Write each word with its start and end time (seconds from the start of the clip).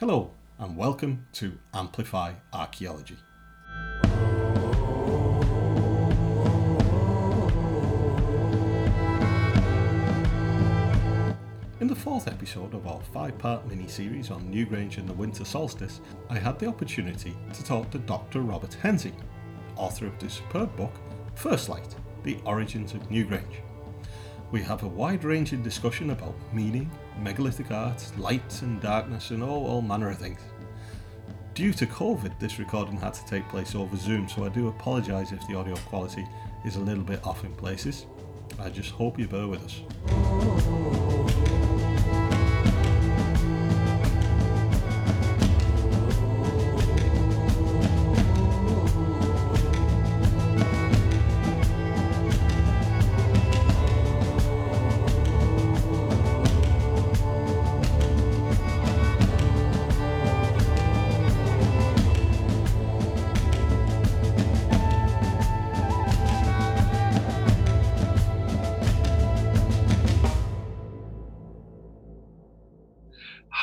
Hello, 0.00 0.32
and 0.58 0.76
welcome 0.76 1.24
to 1.34 1.56
Amplify 1.72 2.32
Archaeology. 2.52 3.16
In 11.78 11.86
the 11.86 11.94
fourth 11.94 12.26
episode 12.26 12.74
of 12.74 12.88
our 12.88 13.00
five 13.12 13.38
part 13.38 13.68
mini 13.68 13.86
series 13.86 14.32
on 14.32 14.52
Newgrange 14.52 14.98
and 14.98 15.08
the 15.08 15.12
winter 15.12 15.44
solstice, 15.44 16.00
I 16.28 16.38
had 16.38 16.58
the 16.58 16.66
opportunity 16.66 17.36
to 17.52 17.62
talk 17.62 17.88
to 17.92 17.98
Dr. 18.00 18.40
Robert 18.40 18.74
Hensey, 18.74 19.12
author 19.76 20.08
of 20.08 20.18
the 20.18 20.28
superb 20.28 20.74
book 20.76 20.94
First 21.36 21.68
Light 21.68 21.94
The 22.24 22.38
Origins 22.44 22.94
of 22.94 23.08
Newgrange. 23.10 23.60
We 24.50 24.60
have 24.62 24.82
a 24.82 24.88
wide 24.88 25.22
ranging 25.22 25.62
discussion 25.62 26.10
about 26.10 26.34
meaning, 26.52 26.90
megalithic 27.18 27.70
art, 27.70 28.02
light 28.18 28.62
and 28.62 28.80
darkness, 28.80 29.30
and 29.30 29.42
all, 29.42 29.66
all 29.66 29.82
manner 29.82 30.10
of 30.10 30.18
things. 30.18 30.40
Due 31.54 31.72
to 31.72 31.86
COVID, 31.86 32.38
this 32.40 32.58
recording 32.58 32.96
had 32.96 33.14
to 33.14 33.24
take 33.26 33.48
place 33.48 33.74
over 33.74 33.96
Zoom, 33.96 34.28
so 34.28 34.44
I 34.44 34.48
do 34.48 34.68
apologise 34.68 35.30
if 35.30 35.46
the 35.46 35.56
audio 35.56 35.76
quality 35.76 36.26
is 36.64 36.76
a 36.76 36.80
little 36.80 37.04
bit 37.04 37.24
off 37.24 37.44
in 37.44 37.54
places. 37.54 38.06
I 38.58 38.70
just 38.70 38.90
hope 38.90 39.18
you 39.18 39.28
bear 39.28 39.46
with 39.46 39.62
us. 39.64 41.13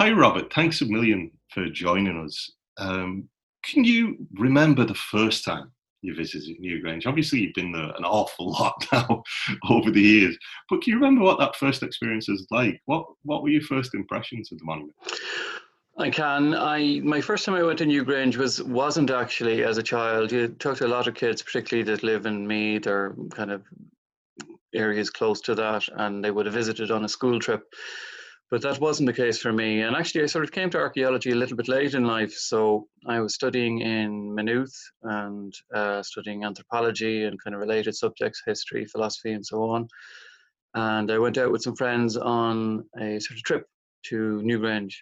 Hi, 0.02 0.12
Robert. 0.12 0.52
Thanks 0.52 0.82
a 0.82 0.86
million 0.88 1.30
for 1.50 1.70
joining 1.70 2.26
us. 2.26 2.54
Um, 2.80 3.30
can 3.64 3.84
you 3.84 4.18
remember 4.34 4.84
the 4.84 4.96
first 4.96 5.46
time 5.46 5.72
you 6.02 6.16
visited 6.16 6.60
Newgrange? 6.60 7.06
Obviously, 7.06 7.42
you've 7.42 7.54
been 7.54 7.72
there 7.72 7.92
an 7.96 8.04
awful 8.04 8.50
lot 8.60 8.84
now 8.92 9.22
over 9.70 9.92
the 9.92 10.02
years, 10.02 10.36
but 10.72 10.82
can 10.82 10.94
you 10.94 10.96
remember 10.96 11.22
what 11.22 11.38
that 11.38 11.56
first 11.56 11.84
experience 11.84 12.28
was 12.28 12.48
like? 12.50 12.82
What 12.86 13.06
What 13.26 13.44
were 13.44 13.50
your 13.50 13.62
first 13.62 13.94
impressions 13.94 14.52
of 14.52 14.58
the 14.58 14.66
monument? 14.66 14.96
I 16.00 16.10
can. 16.10 16.56
I 16.56 17.00
my 17.02 17.22
first 17.22 17.46
time 17.46 17.54
I 17.54 17.62
went 17.62 17.78
to 17.78 17.86
Newgrange 17.86 18.38
was 18.38 18.64
wasn't 18.64 19.12
actually 19.12 19.64
as 19.64 19.78
a 19.78 19.84
child. 19.84 20.32
You 20.32 20.48
talk 20.48 20.78
to 20.78 20.88
a 20.88 20.96
lot 20.96 21.06
of 21.06 21.14
kids, 21.14 21.44
particularly 21.44 21.84
that 21.92 22.02
live 22.02 22.26
in 22.26 22.48
Meath 22.48 22.88
or 22.88 23.16
kind 23.36 23.52
of 23.52 23.62
areas 24.74 25.12
close 25.12 25.42
to 25.42 25.54
that, 25.54 25.88
and 25.98 26.26
they 26.26 26.32
would 26.32 26.48
have 26.48 26.56
visited 26.56 26.90
on 26.90 27.06
a 27.06 27.10
school 27.10 27.40
trip 27.40 27.72
but 28.52 28.62
that 28.62 28.82
wasn't 28.82 29.08
the 29.08 29.14
case 29.14 29.40
for 29.40 29.54
me. 29.54 29.82
And 29.82 29.96
actually, 29.96 30.24
I 30.24 30.26
sort 30.26 30.44
of 30.44 30.52
came 30.52 30.70
to 30.72 30.78
archaeology 30.78 31.32
a 31.32 31.36
little 31.36 31.56
bit 31.56 31.70
late 31.70 31.94
in 31.94 32.04
life. 32.04 32.34
So 32.34 32.86
I 33.08 33.22
was 33.22 33.34
studying 33.34 33.80
in 33.80 34.36
Maynooth 34.36 34.76
and 35.04 35.54
uh, 35.74 36.04
studying 36.04 36.44
anthropology 36.44 37.24
and 37.24 37.42
kind 37.42 37.56
of 37.56 37.62
related 37.62 37.96
subjects, 37.96 38.44
history, 38.46 38.84
philosophy, 38.86 39.32
and 39.32 39.46
so 39.46 39.64
on. 39.64 39.88
And 40.76 41.10
I 41.10 41.18
went 41.18 41.38
out 41.38 41.54
with 41.54 41.62
some 41.62 41.78
friends 41.78 42.18
on 42.18 42.84
a 43.00 43.20
sort 43.22 43.38
of 43.38 43.44
trip 43.44 43.66
to 44.08 44.42
Newgrange. 44.44 44.96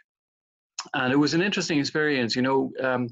And 0.93 1.11
it 1.11 1.17
was 1.17 1.33
an 1.33 1.41
interesting 1.41 1.79
experience, 1.79 2.35
you 2.35 2.43
know. 2.43 2.71
Um, 2.79 3.09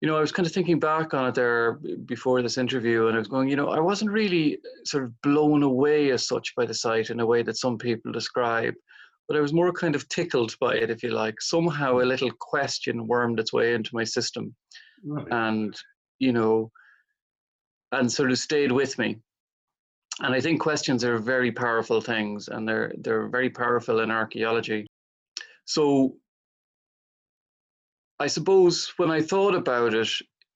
you 0.00 0.08
know, 0.08 0.16
I 0.16 0.20
was 0.20 0.32
kind 0.32 0.46
of 0.46 0.52
thinking 0.52 0.78
back 0.78 1.12
on 1.12 1.26
it 1.26 1.34
there 1.34 1.80
before 2.04 2.40
this 2.40 2.58
interview, 2.58 3.06
and 3.06 3.16
I 3.16 3.18
was 3.18 3.28
going, 3.28 3.48
you 3.48 3.56
know, 3.56 3.70
I 3.70 3.80
wasn't 3.80 4.10
really 4.10 4.58
sort 4.84 5.04
of 5.04 5.20
blown 5.22 5.62
away 5.62 6.10
as 6.10 6.28
such 6.28 6.54
by 6.54 6.66
the 6.66 6.74
site 6.74 7.10
in 7.10 7.20
a 7.20 7.26
way 7.26 7.42
that 7.42 7.56
some 7.56 7.78
people 7.78 8.12
describe 8.12 8.74
but 9.28 9.36
I 9.36 9.40
was 9.40 9.52
more 9.52 9.72
kind 9.72 9.94
of 9.94 10.08
tickled 10.08 10.54
by 10.60 10.74
it, 10.74 10.90
if 10.90 11.02
you 11.02 11.10
like. 11.10 11.40
Somehow 11.40 11.98
a 11.98 12.04
little 12.04 12.30
question 12.30 13.06
wormed 13.06 13.40
its 13.40 13.52
way 13.52 13.74
into 13.74 13.94
my 13.94 14.04
system, 14.04 14.54
right. 15.04 15.26
and 15.30 15.74
you 16.18 16.32
know, 16.32 16.70
and 17.92 18.10
sort 18.10 18.30
of 18.30 18.38
stayed 18.38 18.72
with 18.72 18.98
me. 18.98 19.16
And 20.20 20.34
I 20.34 20.40
think 20.40 20.60
questions 20.60 21.04
are 21.04 21.18
very 21.18 21.50
powerful 21.50 22.00
things, 22.00 22.48
and 22.48 22.68
they're 22.68 22.92
they're 22.98 23.28
very 23.28 23.50
powerful 23.50 24.00
in 24.00 24.10
archaeology. 24.10 24.86
So, 25.64 26.16
I 28.20 28.26
suppose 28.26 28.92
when 28.96 29.10
I 29.10 29.22
thought 29.22 29.54
about 29.54 29.94
it, 29.94 30.08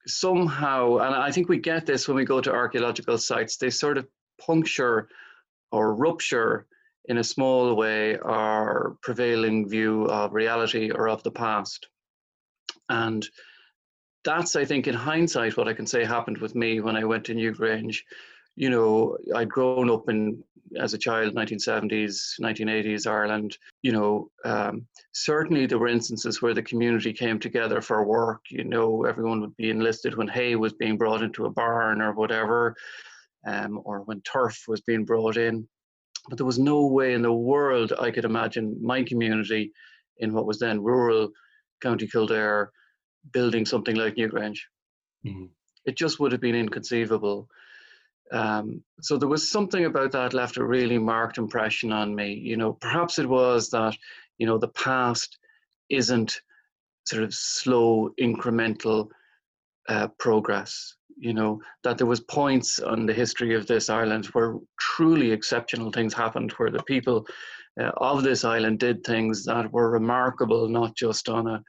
somehow, 0.07 0.99
and 0.99 1.15
I 1.15 1.31
think 1.33 1.49
we 1.49 1.59
get 1.59 1.87
this 1.87 2.07
when 2.07 2.17
we 2.17 2.25
go 2.25 2.41
to 2.41 2.53
archaeological 2.53 3.19
sites, 3.19 3.57
they 3.57 3.71
sort 3.71 3.99
of 3.99 4.07
puncture 4.41 5.09
or 5.73 5.95
rupture 5.95 6.67
in 7.09 7.19
a 7.19 7.25
small 7.25 7.75
way 7.75 8.19
our 8.19 8.97
prevailing 9.03 9.69
view 9.69 10.05
of 10.05 10.35
reality 10.35 10.91
or 10.91 11.09
of 11.09 11.23
the 11.23 11.31
past. 11.31 11.89
And 12.89 13.27
that's, 14.25 14.57
I 14.57 14.65
think, 14.65 14.87
in 14.87 14.95
hindsight, 14.95 15.57
what 15.57 15.69
I 15.69 15.73
can 15.73 15.87
say 15.87 16.05
happened 16.05 16.39
with 16.39 16.55
me 16.55 16.81
when 16.81 16.97
I 16.97 17.05
went 17.05 17.25
to 17.25 17.35
Newgrange. 17.35 17.99
You 18.57 18.71
know, 18.71 19.17
I'd 19.35 19.49
grown 19.49 19.91
up 19.91 20.09
in 20.11 20.43
as 20.79 20.93
a 20.93 20.99
child, 20.99 21.35
1970s, 21.35 22.39
1980s 22.43 23.07
Ireland. 23.07 23.57
You 23.83 23.93
know, 23.93 24.31
um, 24.45 24.87
certainly 25.13 25.65
there 25.65 25.79
were 25.79 25.89
instances 25.89 26.43
where 26.43 26.53
the 26.53 26.63
community 26.63 27.15
came 27.15 27.39
together 27.39 27.81
for 27.81 28.05
work. 28.05 28.43
You 28.51 28.65
know, 28.65 29.05
everyone 29.05 29.41
would 29.41 29.57
be 29.57 29.71
enlisted 29.71 30.15
when 30.15 30.29
hay 30.29 30.57
was 30.57 30.75
being 30.75 30.99
brought 30.99 31.23
into 31.23 31.47
a 31.47 31.51
barn 31.51 32.03
or 32.03 32.13
whatever, 32.13 32.77
um, 33.47 33.81
or 33.85 34.01
when 34.01 34.21
turf 34.23 34.65
was 34.69 34.83
being 34.83 35.07
brought 35.07 35.39
in 35.39 35.67
but 36.29 36.37
there 36.37 36.47
was 36.47 36.59
no 36.59 36.87
way 36.87 37.15
in 37.15 37.23
the 37.23 37.33
world 37.33 37.93
I 37.99 38.11
could 38.11 38.25
imagine 38.25 38.79
my 38.83 39.03
community 39.03 39.73
in 40.19 40.33
what 40.33 40.47
was 40.47 40.59
then 40.59 40.83
rural 40.83 41.31
County 41.83 42.07
Kildare 42.07 42.71
building 43.33 43.65
something 43.65 43.97
like 43.97 44.17
Newgrange. 44.17 44.61
Mm-hmm. 45.27 45.47
It 45.85 45.97
just 45.97 46.21
would 46.21 46.33
have 46.33 46.41
been 46.41 46.55
inconceivable. 46.55 47.49
Um, 48.31 48.83
so 49.01 49.17
there 49.17 49.29
was 49.29 49.49
something 49.49 49.87
about 49.87 50.13
that 50.13 50.35
left 50.35 50.59
a 50.59 50.65
really 50.65 50.99
marked 50.99 51.39
impression 51.39 51.93
on 51.93 52.15
me. 52.15 52.35
You 52.35 52.57
know, 52.57 52.75
perhaps 52.75 53.19
it 53.19 53.29
was 53.29 53.71
that, 53.71 53.97
you 54.37 54.47
know, 54.47 54.59
the 54.59 54.69
past 54.69 55.39
isn't 55.89 56.41
sort 57.07 57.23
of 57.23 57.33
slow, 57.33 58.11
incremental 58.21 59.09
uh, 59.89 60.09
progress 60.19 60.95
you 61.19 61.35
know 61.35 61.61
that 61.85 61.99
there 61.99 62.07
was 62.07 62.21
points 62.21 62.79
on 62.79 63.07
the 63.07 63.13
history 63.13 63.55
of 63.55 63.67
this 63.67 63.91
island 63.91 64.27
where 64.27 64.57
truly 64.81 65.33
exceptional 65.33 65.91
things 65.91 66.15
happened 66.15 66.53
where 66.53 66.71
the 66.71 66.83
people 66.85 67.27
uh, 67.81 67.91
of 67.97 68.23
this 68.23 68.45
island 68.45 68.79
did 68.79 69.03
things 69.05 69.45
that 69.45 69.73
were 69.73 69.91
remarkable 69.91 70.69
not 70.69 70.95
just 70.97 71.29
on 71.29 71.47
a, 71.47 71.63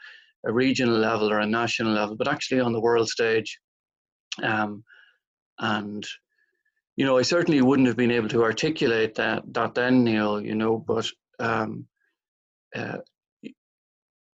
a 0.45 0.53
regional 0.53 0.97
level 0.97 1.31
or 1.31 1.39
a 1.39 1.45
national 1.45 1.91
level 1.91 2.15
but 2.15 2.27
actually 2.27 2.59
on 2.59 2.73
the 2.73 2.81
world 2.81 3.09
stage. 3.09 3.59
Um, 4.43 4.83
and 5.59 6.05
you 6.95 7.05
know 7.05 7.17
i 7.17 7.21
certainly 7.21 7.61
wouldn't 7.61 7.87
have 7.87 7.97
been 7.97 8.11
able 8.11 8.29
to 8.29 8.43
articulate 8.43 9.15
that 9.15 9.43
that 9.53 9.73
then 9.73 10.03
neil 10.03 10.41
you 10.41 10.55
know 10.55 10.77
but 10.77 11.09
um, 11.39 11.85
uh, 12.75 12.97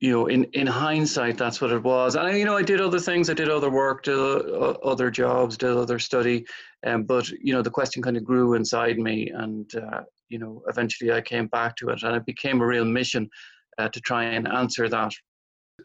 you 0.05 0.13
know, 0.13 0.27
in, 0.27 0.45
in 0.53 0.67
hindsight, 0.67 1.39
that's 1.39 1.63
what 1.63 1.73
it 1.73 1.83
was. 1.83 2.15
And, 2.15 2.37
you 2.37 2.45
know, 2.45 2.59
I 2.59 2.63
did 2.63 2.79
other 2.79 3.01
things. 3.01 3.31
I 3.31 3.33
did 3.33 3.49
other 3.49 3.71
work, 3.71 4.03
did 4.03 4.19
uh, 4.19 4.77
other 4.93 5.11
jobs, 5.11 5.57
did 5.57 5.71
other 5.71 5.99
study. 5.99 6.45
Um, 6.87 7.05
but, 7.05 7.27
you 7.31 7.55
know, 7.55 7.63
the 7.63 7.71
question 7.71 8.03
kind 8.03 8.19
of 8.19 8.23
grew 8.23 8.53
inside 8.53 8.99
me. 8.99 9.31
And, 9.31 9.75
uh, 9.75 10.03
you 10.29 10.39
know, 10.39 10.63
eventually 10.69 11.11
I 11.11 11.23
came 11.23 11.47
back 11.47 11.75
to 11.77 11.89
it 11.89 12.03
and 12.03 12.15
it 12.15 12.27
became 12.27 12.61
a 12.61 12.67
real 12.67 12.85
mission 12.85 13.31
uh, 13.79 13.89
to 13.89 14.01
try 14.03 14.25
and 14.25 14.47
answer 14.47 14.91
that. 14.91 15.13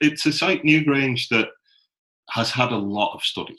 It's 0.02 0.26
a 0.26 0.34
site, 0.34 0.64
Newgrange, 0.64 1.30
that 1.30 1.48
has 2.32 2.52
had 2.52 2.74
a 2.74 2.78
lot 2.78 3.14
of 3.16 3.24
study 3.24 3.58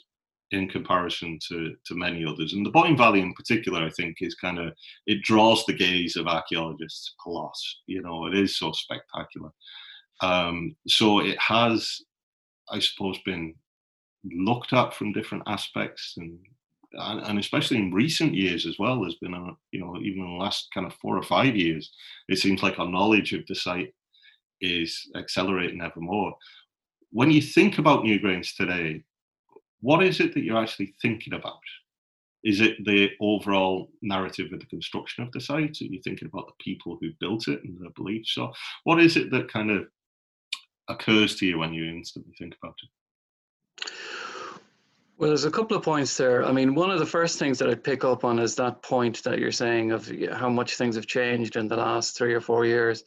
in 0.51 0.69
comparison 0.69 1.39
to, 1.47 1.73
to 1.87 1.95
many 1.95 2.23
others. 2.23 2.53
And 2.53 2.63
the 2.63 2.69
Boyne 2.69 2.95
Valley 2.95 3.21
in 3.21 3.33
particular, 3.33 3.83
I 3.83 3.89
think, 3.89 4.17
is 4.19 4.35
kind 4.35 4.59
of, 4.59 4.73
it 5.07 5.23
draws 5.23 5.65
the 5.65 5.73
gaze 5.73 6.17
of 6.17 6.27
archaeologists 6.27 7.15
a 7.25 7.29
lot. 7.31 7.57
You 7.87 8.03
know, 8.03 8.27
it 8.27 8.35
is 8.35 8.59
so 8.59 8.71
spectacular. 8.73 9.49
Um, 10.21 10.75
so 10.87 11.19
it 11.19 11.37
has, 11.39 12.01
I 12.69 12.79
suppose, 12.79 13.17
been 13.25 13.55
looked 14.23 14.73
at 14.73 14.93
from 14.93 15.13
different 15.13 15.43
aspects 15.47 16.15
and, 16.17 16.37
and, 16.93 17.39
especially 17.39 17.77
in 17.77 17.91
recent 17.91 18.35
years 18.35 18.67
as 18.67 18.77
well 18.77 19.01
there's 19.01 19.15
been 19.15 19.33
a 19.33 19.47
you 19.71 19.79
know 19.79 19.97
even 19.97 20.19
in 20.19 20.37
the 20.37 20.43
last 20.43 20.67
kind 20.73 20.85
of 20.85 20.93
four 21.01 21.17
or 21.17 21.23
five 21.23 21.55
years 21.55 21.91
it 22.27 22.37
seems 22.37 22.61
like 22.61 22.77
our 22.77 22.87
knowledge 22.87 23.33
of 23.33 23.43
the 23.47 23.55
site 23.55 23.91
is 24.59 25.09
accelerating 25.15 25.81
ever 25.81 25.99
more 25.99 26.35
when 27.09 27.31
you 27.31 27.41
think 27.41 27.79
about 27.79 28.03
newgrange 28.03 28.55
today 28.55 29.03
what 29.81 30.03
is 30.03 30.19
it 30.19 30.33
that 30.33 30.43
you're 30.43 30.61
actually 30.61 30.93
thinking 31.01 31.33
about? 31.33 31.59
Is 32.43 32.61
it 32.61 32.83
the 32.85 33.09
overall 33.19 33.91
narrative 34.01 34.51
of 34.53 34.59
the 34.59 34.65
construction 34.67 35.23
of 35.23 35.31
the 35.31 35.41
site? 35.41 35.77
Are 35.81 35.85
you 35.85 36.01
thinking 36.03 36.29
about 36.31 36.47
the 36.47 36.63
people 36.63 36.97
who 37.01 37.11
built 37.19 37.47
it 37.47 37.63
and 37.63 37.79
their 37.79 37.91
beliefs? 37.91 38.33
So 38.33 38.51
what 38.83 38.99
is 38.99 39.17
it 39.17 39.29
that 39.31 39.51
kind 39.51 39.69
of 39.69 39.85
occurs 40.91 41.35
to 41.37 41.45
you 41.45 41.59
when 41.59 41.73
you 41.73 41.89
instantly 41.89 42.33
think 42.37 42.55
about 42.61 42.75
it? 42.83 43.91
Well, 45.17 45.29
there's 45.29 45.45
a 45.45 45.51
couple 45.51 45.77
of 45.77 45.83
points 45.83 46.17
there. 46.17 46.43
I 46.43 46.51
mean, 46.51 46.73
one 46.73 46.89
of 46.89 46.97
the 46.97 47.05
first 47.05 47.37
things 47.37 47.59
that 47.59 47.69
I'd 47.69 47.83
pick 47.83 48.03
up 48.03 48.23
on 48.25 48.39
is 48.39 48.55
that 48.55 48.81
point 48.81 49.21
that 49.23 49.37
you're 49.37 49.51
saying 49.51 49.91
of 49.91 50.11
how 50.33 50.49
much 50.49 50.75
things 50.75 50.95
have 50.95 51.05
changed 51.05 51.57
in 51.57 51.67
the 51.67 51.75
last 51.75 52.17
three 52.17 52.33
or 52.33 52.41
four 52.41 52.65
years. 52.65 53.03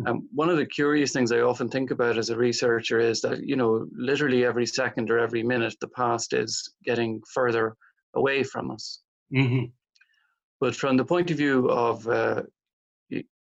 Mm. 0.00 0.08
Um, 0.08 0.28
one 0.32 0.48
of 0.48 0.56
the 0.56 0.64
curious 0.64 1.12
things 1.12 1.30
I 1.30 1.40
often 1.40 1.68
think 1.68 1.90
about 1.90 2.16
as 2.16 2.30
a 2.30 2.36
researcher 2.38 2.98
is 3.00 3.20
that, 3.20 3.46
you 3.46 3.56
know, 3.56 3.86
literally 3.94 4.46
every 4.46 4.64
second 4.64 5.10
or 5.10 5.18
every 5.18 5.42
minute, 5.42 5.74
the 5.80 5.88
past 5.88 6.32
is 6.32 6.72
getting 6.84 7.20
further 7.34 7.76
away 8.14 8.42
from 8.44 8.70
us. 8.70 9.00
Mm-hmm. 9.34 9.66
But 10.60 10.74
from 10.74 10.96
the 10.96 11.04
point 11.04 11.30
of 11.30 11.36
view 11.36 11.68
of 11.68 12.08
uh, 12.08 12.44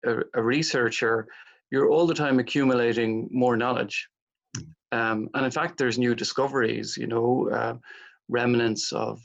a, 0.05 0.17
a, 0.35 0.43
researcher, 0.43 1.27
you're 1.75 1.91
all 1.91 2.07
the 2.07 2.15
time 2.15 2.39
accumulating 2.39 3.29
more 3.33 3.57
knowledge. 3.57 4.09
Mm. 4.57 4.67
Um, 4.93 5.29
and 5.35 5.45
in 5.45 5.51
fact, 5.51 5.77
there's 5.77 5.99
new 5.99 6.15
discoveries, 6.15 6.97
you 6.97 7.09
know, 7.09 7.49
uh, 7.51 7.75
remnants 8.29 8.93
of 8.93 9.21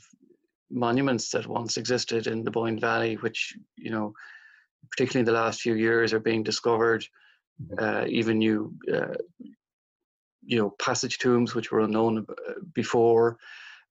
monuments 0.68 1.30
that 1.30 1.46
once 1.46 1.76
existed 1.76 2.26
in 2.26 2.42
the 2.42 2.50
Boyne 2.50 2.80
Valley, 2.80 3.14
which, 3.18 3.56
you 3.76 3.92
know, 3.92 4.12
particularly 4.90 5.20
in 5.20 5.32
the 5.32 5.40
last 5.40 5.60
few 5.60 5.74
years, 5.74 6.12
are 6.12 6.18
being 6.18 6.42
discovered. 6.42 7.04
Mm-hmm. 7.62 7.84
Uh, 7.84 8.04
even 8.08 8.38
new, 8.38 8.74
uh, 8.92 9.14
you 10.42 10.58
know, 10.58 10.70
passage 10.82 11.18
tombs 11.18 11.54
which 11.54 11.70
were 11.70 11.80
unknown 11.80 12.26
uh, 12.28 12.54
before. 12.74 13.36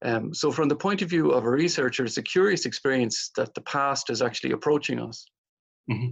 Um, 0.02 0.34
so, 0.34 0.52
from 0.52 0.68
the 0.68 0.76
point 0.76 1.02
of 1.02 1.10
view 1.10 1.32
of 1.32 1.46
a 1.46 1.50
researcher, 1.50 2.04
it's 2.04 2.18
a 2.18 2.24
curious 2.24 2.66
experience 2.66 3.32
that 3.38 3.54
the 3.54 3.62
past 3.62 4.10
is 4.10 4.22
actually 4.22 4.52
approaching 4.52 5.00
us. 5.00 5.26
Mm-hmm. 5.90 6.12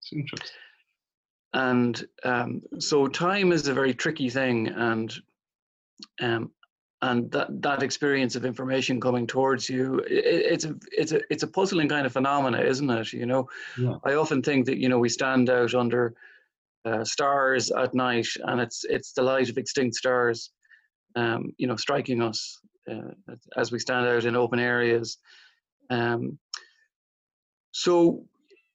It's 0.00 0.12
interesting. 0.14 0.56
And 1.54 2.02
um, 2.24 2.62
so, 2.78 3.08
time 3.08 3.52
is 3.52 3.68
a 3.68 3.74
very 3.74 3.92
tricky 3.92 4.30
thing, 4.30 4.68
and 4.68 5.12
um, 6.20 6.50
and 7.02 7.30
that 7.32 7.60
that 7.62 7.82
experience 7.82 8.36
of 8.36 8.44
information 8.44 9.00
coming 9.00 9.26
towards 9.26 9.68
you 9.68 9.98
it, 10.08 10.24
it's 10.24 10.64
a 10.64 10.74
it's 10.92 11.12
a 11.12 11.20
it's 11.30 11.42
a 11.42 11.48
puzzling 11.48 11.88
kind 11.88 12.06
of 12.06 12.12
phenomena 12.12 12.60
isn't 12.60 12.88
it 12.88 13.12
you 13.12 13.26
know 13.26 13.48
yeah. 13.76 13.96
i 14.04 14.14
often 14.14 14.40
think 14.40 14.64
that 14.66 14.78
you 14.78 14.88
know 14.88 14.98
we 14.98 15.08
stand 15.08 15.50
out 15.50 15.74
under 15.74 16.14
uh, 16.84 17.04
stars 17.04 17.70
at 17.70 17.94
night 17.94 18.26
and 18.44 18.60
it's 18.60 18.84
it's 18.84 19.12
the 19.12 19.22
light 19.22 19.48
of 19.48 19.58
extinct 19.58 19.96
stars 19.96 20.50
um, 21.16 21.52
you 21.58 21.66
know 21.66 21.76
striking 21.76 22.22
us 22.22 22.60
uh, 22.90 23.34
as 23.56 23.70
we 23.70 23.78
stand 23.78 24.06
out 24.06 24.24
in 24.24 24.36
open 24.36 24.58
areas 24.58 25.18
um, 25.90 26.38
so 27.72 28.24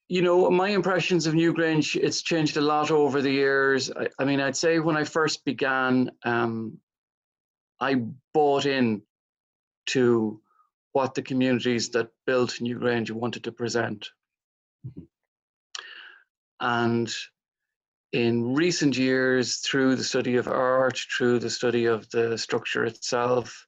you 0.10 0.22
know 0.22 0.50
my 0.50 0.70
impressions 0.70 1.28
of 1.28 1.34
newgrange 1.34 1.96
it's 1.96 2.22
changed 2.22 2.58
a 2.58 2.62
lot 2.62 2.92
over 2.92 3.22
the 3.22 3.32
years 3.32 3.92
i, 3.92 4.08
I 4.20 4.26
mean 4.26 4.40
i'd 4.40 4.56
say 4.56 4.80
when 4.80 4.98
i 4.98 5.04
first 5.04 5.44
began 5.46 6.12
um, 6.24 6.80
I 7.80 7.96
bought 8.34 8.66
in 8.66 9.04
to 9.88 10.42
what 10.94 11.14
the 11.14 11.22
communities 11.22 11.90
that 11.90 12.10
built 12.26 12.58
Newgrange 12.62 13.12
wanted 13.12 13.44
to 13.44 13.52
present. 13.52 14.10
Mm-hmm. 14.88 15.04
And 16.60 17.14
in 18.14 18.56
recent 18.56 18.98
years, 18.98 19.58
through 19.58 19.96
the 19.96 20.04
study 20.04 20.38
of 20.38 20.48
art, 20.48 21.00
through 21.16 21.40
the 21.40 21.50
study 21.50 21.86
of 21.86 22.10
the 22.10 22.38
structure 22.38 22.86
itself, 22.86 23.66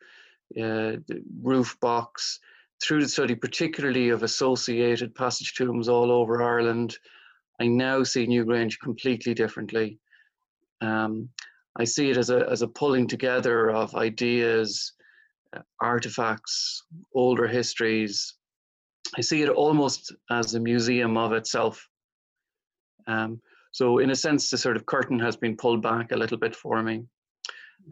uh, 0.58 0.98
the 1.08 1.24
roof 1.42 1.78
box, 1.80 2.40
through 2.82 3.02
the 3.02 3.10
study 3.10 3.36
particularly 3.36 4.10
of 4.10 4.24
associated 4.24 5.16
passage 5.16 5.54
tombs 5.56 5.90
all 5.90 6.12
over 6.12 6.42
Ireland, 6.42 6.98
I 7.60 7.68
now 7.68 8.04
see 8.04 8.26
Newgrange 8.26 8.80
completely 8.80 9.34
differently. 9.34 10.00
Um, 10.82 11.30
I 11.78 11.84
see 11.84 12.10
it 12.10 12.18
as 12.18 12.30
a, 12.30 12.48
as 12.50 12.62
a 12.62 12.68
pulling 12.68 13.08
together 13.08 13.70
of 13.70 13.96
ideas, 13.96 14.94
uh, 15.56 15.62
artifacts, 15.82 16.84
older 17.14 17.48
histories. 17.48 18.36
I 19.18 19.22
see 19.22 19.42
it 19.42 19.50
almost 19.50 20.14
as 20.30 20.56
a 20.56 20.60
museum 20.60 21.18
of 21.18 21.34
itself. 21.34 21.86
Um, 23.08 23.42
so, 23.72 24.00
in 24.00 24.12
a 24.12 24.16
sense, 24.16 24.50
the 24.50 24.58
sort 24.58 24.78
of 24.78 24.86
curtain 24.86 25.20
has 25.20 25.36
been 25.36 25.56
pulled 25.56 25.82
back 25.82 26.12
a 26.12 26.18
little 26.18 26.38
bit 26.38 26.56
for 26.56 26.82
me. 26.82 27.06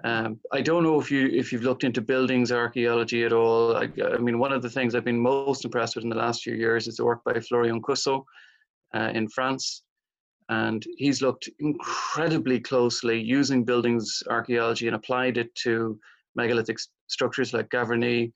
Um, 0.04 0.40
I 0.52 0.62
don't 0.62 0.84
know 0.84 1.00
if 1.00 1.10
you 1.10 1.28
if 1.28 1.52
you've 1.52 1.64
looked 1.64 1.84
into 1.84 2.02
buildings 2.02 2.52
archaeology 2.52 3.24
at 3.24 3.34
all. 3.34 3.76
I, 3.76 3.90
I, 4.04 4.18
mean, 4.18 4.38
one 4.38 4.52
of 4.52 4.62
the 4.62 4.70
things 4.70 4.94
I've 4.94 5.06
been 5.06 5.20
most 5.20 5.66
impressed 5.66 5.96
with 5.96 6.04
in 6.04 6.10
the 6.10 6.16
last 6.16 6.44
few 6.44 6.54
years 6.54 6.88
is 6.88 6.98
the 6.98 7.06
work 7.06 7.24
by 7.24 7.40
Florian 7.40 7.82
Cousseau 7.82 8.26
uh, 8.94 9.12
in 9.14 9.28
France, 9.28 9.84
and 10.50 10.86
he's 10.98 11.22
looked 11.22 11.50
incredibly 11.60 12.60
closely 12.60 13.20
using 13.20 13.64
buildings 13.64 14.22
archaeology 14.30 14.88
and 14.88 14.96
applied 14.96 15.38
it 15.38 15.54
to 15.56 16.00
megalithic 16.36 16.78
structures 17.08 17.54
like 17.54 17.70
Gavrinis, 17.70 18.32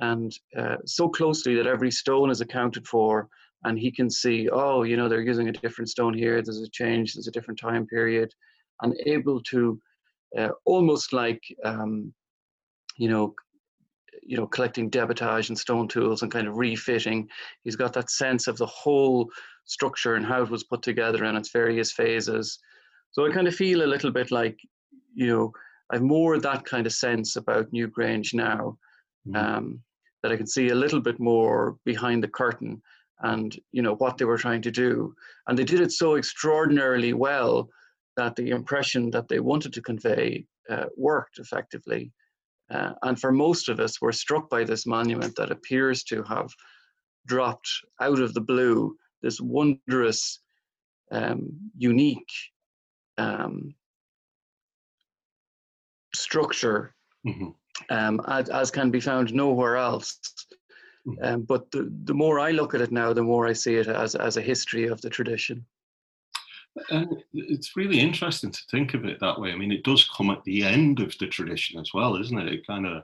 and 0.00 0.32
uh, 0.56 0.76
so 0.86 1.08
closely 1.08 1.56
that 1.56 1.66
every 1.66 1.90
stone 1.90 2.30
is 2.30 2.40
accounted 2.40 2.86
for, 2.86 3.28
and 3.64 3.78
he 3.78 3.90
can 3.90 4.08
see, 4.08 4.48
oh, 4.50 4.84
you 4.84 4.96
know, 4.96 5.08
they're 5.08 5.20
using 5.20 5.48
a 5.48 5.52
different 5.52 5.88
stone 5.88 6.14
here. 6.14 6.42
There's 6.42 6.60
a 6.60 6.70
change. 6.70 7.14
There's 7.14 7.28
a 7.28 7.32
different 7.32 7.58
time 7.58 7.86
period, 7.86 8.32
and 8.82 8.94
able 9.06 9.42
to 9.44 9.80
uh, 10.36 10.50
almost 10.64 11.12
like, 11.12 11.42
um, 11.64 12.12
you 12.96 13.08
know, 13.08 13.34
you 14.22 14.36
know, 14.36 14.46
collecting 14.46 14.90
debitage 14.90 15.48
and 15.48 15.58
stone 15.58 15.86
tools 15.88 16.22
and 16.22 16.32
kind 16.32 16.48
of 16.48 16.56
refitting. 16.56 17.28
He's 17.62 17.76
got 17.76 17.92
that 17.94 18.10
sense 18.10 18.46
of 18.46 18.56
the 18.56 18.66
whole 18.66 19.28
structure 19.66 20.14
and 20.14 20.24
how 20.24 20.42
it 20.42 20.50
was 20.50 20.64
put 20.64 20.82
together 20.82 21.24
in 21.24 21.36
its 21.36 21.50
various 21.50 21.92
phases. 21.92 22.58
So 23.10 23.26
I 23.26 23.32
kind 23.32 23.48
of 23.48 23.54
feel 23.54 23.82
a 23.82 23.86
little 23.86 24.10
bit 24.10 24.30
like, 24.30 24.58
you 25.14 25.26
know, 25.26 25.52
I've 25.90 26.02
more 26.02 26.38
that 26.38 26.64
kind 26.64 26.86
of 26.86 26.92
sense 26.92 27.36
about 27.36 27.70
Newgrange 27.72 28.34
now, 28.34 28.78
mm. 29.28 29.36
um, 29.36 29.80
that 30.22 30.32
I 30.32 30.36
can 30.36 30.46
see 30.46 30.70
a 30.70 30.74
little 30.74 31.00
bit 31.00 31.20
more 31.20 31.76
behind 31.84 32.22
the 32.22 32.28
curtain 32.28 32.80
and 33.24 33.58
you 33.72 33.82
know 33.82 33.94
what 33.96 34.18
they 34.18 34.24
were 34.24 34.38
trying 34.38 34.62
to 34.62 34.70
do, 34.70 35.14
and 35.46 35.58
they 35.58 35.64
did 35.64 35.80
it 35.80 35.92
so 35.92 36.16
extraordinarily 36.16 37.12
well 37.12 37.68
that 38.16 38.36
the 38.36 38.50
impression 38.50 39.10
that 39.10 39.28
they 39.28 39.40
wanted 39.40 39.72
to 39.72 39.82
convey 39.82 40.46
uh, 40.70 40.86
worked 40.96 41.38
effectively. 41.38 42.12
Uh, 42.70 42.92
and 43.02 43.20
for 43.20 43.32
most 43.32 43.68
of 43.68 43.80
us, 43.80 44.00
we're 44.00 44.12
struck 44.12 44.48
by 44.48 44.64
this 44.64 44.86
monument 44.86 45.34
that 45.36 45.50
appears 45.50 46.02
to 46.04 46.22
have 46.22 46.50
dropped 47.26 47.68
out 48.00 48.20
of 48.20 48.32
the 48.34 48.40
blue 48.40 48.96
this 49.24 49.40
wondrous, 49.40 50.40
um, 51.10 51.48
unique 51.76 52.30
um, 53.16 53.74
structure 56.14 56.94
mm-hmm. 57.26 57.48
um, 57.88 58.20
as, 58.28 58.50
as, 58.50 58.70
can 58.70 58.90
be 58.90 59.00
found 59.00 59.32
nowhere 59.32 59.76
else. 59.76 60.18
Mm-hmm. 61.06 61.24
Um, 61.24 61.42
but 61.42 61.70
the, 61.70 61.90
the 62.04 62.14
more 62.14 62.38
I 62.38 62.50
look 62.50 62.74
at 62.74 62.82
it 62.82 62.92
now, 62.92 63.12
the 63.14 63.22
more 63.22 63.46
I 63.46 63.54
see 63.54 63.76
it 63.76 63.88
as, 63.88 64.14
as 64.14 64.36
a 64.36 64.42
history 64.42 64.86
of 64.88 65.00
the 65.00 65.10
tradition. 65.10 65.64
And 66.90 67.22
it's 67.32 67.76
really 67.76 68.00
interesting 68.00 68.50
to 68.50 68.60
think 68.70 68.94
of 68.94 69.04
it 69.04 69.20
that 69.20 69.40
way. 69.40 69.52
I 69.52 69.56
mean, 69.56 69.72
it 69.72 69.84
does 69.84 70.08
come 70.16 70.30
at 70.30 70.42
the 70.44 70.64
end 70.64 71.00
of 71.00 71.14
the 71.18 71.28
tradition 71.28 71.78
as 71.80 71.90
well, 71.94 72.16
isn't 72.20 72.38
it? 72.38 72.52
It 72.52 72.66
kind 72.66 72.86
of 72.86 73.02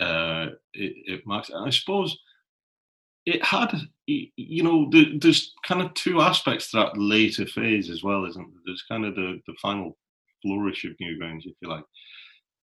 uh, 0.00 0.52
it, 0.72 0.94
it 1.06 1.26
marks. 1.26 1.50
I 1.54 1.70
suppose 1.70 2.18
it 3.26 3.44
had, 3.44 3.72
you 4.06 4.62
know, 4.62 4.88
the, 4.90 5.18
there's 5.18 5.54
kind 5.64 5.80
of 5.82 5.94
two 5.94 6.20
aspects 6.20 6.70
to 6.70 6.78
that 6.78 6.96
later 6.96 7.46
phase 7.46 7.90
as 7.90 8.02
well, 8.02 8.24
isn't 8.24 8.42
there? 8.42 8.62
There's 8.66 8.84
kind 8.88 9.04
of 9.04 9.14
the, 9.14 9.40
the 9.46 9.54
final 9.60 9.96
flourish 10.42 10.84
of 10.84 10.92
Newgrange, 11.00 11.46
if 11.46 11.54
you 11.60 11.68
like. 11.68 11.84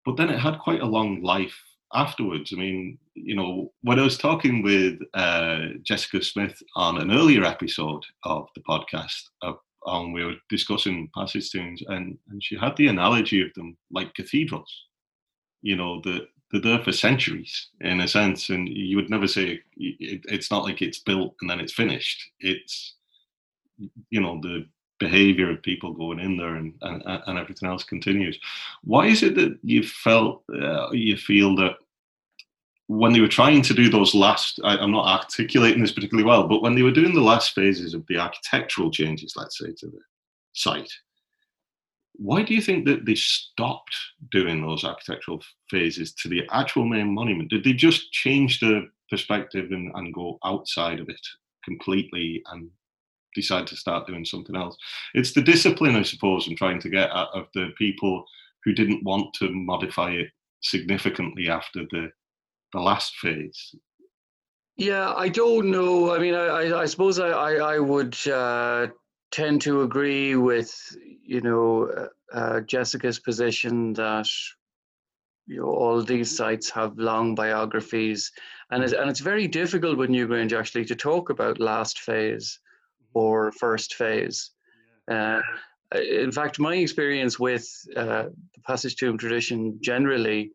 But 0.05 0.17
then 0.17 0.29
it 0.29 0.39
had 0.39 0.59
quite 0.59 0.81
a 0.81 0.85
long 0.85 1.23
life 1.23 1.57
afterwards. 1.93 2.51
I 2.53 2.57
mean, 2.57 2.97
you 3.15 3.35
know, 3.35 3.71
when 3.81 3.99
I 3.99 4.03
was 4.03 4.17
talking 4.17 4.61
with 4.61 4.99
uh, 5.13 5.67
Jessica 5.81 6.23
Smyth 6.23 6.61
on 6.75 6.99
an 6.99 7.11
earlier 7.11 7.43
episode 7.43 8.03
of 8.23 8.47
the 8.55 8.61
podcast, 8.61 9.29
uh, 9.41 9.53
um, 9.85 10.13
we 10.13 10.23
were 10.23 10.35
discussing 10.49 11.09
passage 11.15 11.51
tombs, 11.51 11.83
and, 11.87 12.17
and 12.29 12.43
she 12.43 12.57
had 12.57 12.75
the 12.77 12.87
analogy 12.87 13.41
of 13.41 13.53
them 13.55 13.77
like 13.91 14.13
cathedrals. 14.13 14.71
You 15.61 15.75
know, 15.75 16.01
the 16.01 16.27
they're 16.51 16.61
there 16.61 16.83
for 16.83 16.91
centuries 16.91 17.69
in 17.81 17.99
a 18.01 18.07
sense, 18.07 18.49
and 18.49 18.69
you 18.69 18.95
would 18.95 19.09
never 19.09 19.27
say 19.27 19.59
it, 19.77 20.21
it's 20.25 20.51
not 20.51 20.63
like 20.63 20.81
it's 20.81 20.99
built 20.99 21.35
and 21.41 21.49
then 21.49 21.59
it's 21.59 21.73
finished. 21.73 22.23
It's 22.39 22.95
you 24.09 24.21
know 24.21 24.39
the 24.41 24.67
behavior 24.99 25.49
of 25.49 25.61
people 25.63 25.91
going 25.93 26.19
in 26.19 26.37
there 26.37 26.55
and, 26.55 26.73
and, 26.81 27.03
and 27.05 27.37
everything 27.39 27.67
else 27.67 27.83
continues. 27.83 28.39
Why 28.83 29.07
is 29.07 29.23
it 29.23 29.35
that 29.35 29.57
you 29.63 29.83
felt 29.83 30.43
uh, 30.53 30.91
you 30.91 31.17
feel 31.17 31.55
that 31.57 31.77
when 32.87 33.13
they 33.13 33.21
were 33.21 33.27
trying 33.27 33.61
to 33.63 33.73
do 33.73 33.89
those 33.89 34.13
last, 34.13 34.59
I, 34.63 34.83
am 34.83 34.91
not 34.91 35.07
articulating 35.07 35.81
this 35.81 35.93
particularly 35.93 36.27
well, 36.27 36.47
but 36.47 36.61
when 36.61 36.75
they 36.75 36.83
were 36.83 36.91
doing 36.91 37.13
the 37.13 37.21
last 37.21 37.53
phases 37.53 37.93
of 37.93 38.05
the 38.07 38.17
architectural 38.17 38.91
changes, 38.91 39.33
let's 39.35 39.57
say 39.57 39.73
to 39.77 39.87
the 39.87 39.99
site, 40.53 40.91
why 42.15 42.43
do 42.43 42.53
you 42.53 42.61
think 42.61 42.85
that 42.85 43.05
they 43.05 43.15
stopped 43.15 43.95
doing 44.31 44.61
those 44.61 44.83
architectural 44.83 45.41
phases 45.69 46.13
to 46.13 46.27
the 46.27 46.43
actual 46.51 46.85
main 46.85 47.13
monument? 47.13 47.49
Did 47.49 47.63
they 47.63 47.73
just 47.73 48.11
change 48.11 48.59
the 48.59 48.89
perspective 49.09 49.71
and, 49.71 49.91
and 49.95 50.13
go 50.13 50.37
outside 50.43 50.99
of 50.99 51.09
it 51.09 51.21
completely 51.63 52.43
and 52.51 52.69
decide 53.35 53.67
to 53.67 53.75
start 53.75 54.07
doing 54.07 54.25
something 54.25 54.55
else. 54.55 54.77
It's 55.13 55.33
the 55.33 55.41
discipline, 55.41 55.95
I 55.95 56.03
suppose, 56.03 56.47
I'm 56.47 56.55
trying 56.55 56.79
to 56.81 56.89
get 56.89 57.09
at 57.09 57.27
of 57.33 57.47
the 57.53 57.69
people 57.77 58.25
who 58.63 58.73
didn't 58.73 59.03
want 59.03 59.33
to 59.35 59.49
modify 59.51 60.11
it 60.11 60.29
significantly 60.61 61.49
after 61.49 61.81
the 61.91 62.11
the 62.73 62.79
last 62.79 63.15
phase. 63.17 63.75
Yeah, 64.75 65.13
I 65.13 65.29
don't 65.29 65.69
know. 65.69 66.13
I 66.13 66.19
mean, 66.19 66.33
I, 66.33 66.81
I, 66.81 66.85
suppose 66.85 67.19
I, 67.19 67.29
I, 67.29 67.75
I 67.75 67.79
would 67.79 68.17
uh, 68.27 68.87
tend 69.31 69.61
to 69.61 69.83
agree 69.83 70.35
with, 70.35 70.73
you 71.23 71.41
know, 71.41 71.85
uh, 71.85 72.07
uh, 72.35 72.61
Jessica's 72.61 73.19
position 73.19 73.93
that 73.93 74.27
you 75.45 75.57
know, 75.57 75.67
all 75.67 76.01
these 76.01 76.35
sites 76.35 76.69
have 76.71 76.97
long 76.97 77.35
biographies, 77.35 78.31
and 78.71 78.83
it's, 78.83 78.93
and 78.93 79.09
it's 79.09 79.19
very 79.19 79.47
difficult 79.47 79.97
with 79.97 80.09
Newgrange 80.09 80.57
actually 80.57 80.85
to 80.85 80.95
talk 80.95 81.29
about 81.29 81.59
last 81.59 81.99
phase 81.99 82.59
or 83.13 83.51
first 83.51 83.93
phase. 83.93 84.51
Uh, 85.11 85.41
in 85.93 86.31
fact, 86.31 86.59
my 86.59 86.75
experience 86.75 87.37
with 87.37 87.67
uh, 87.95 88.23
the 88.55 88.61
Passage 88.65 88.95
Tomb 88.95 89.17
tradition 89.17 89.77
generally 89.81 90.51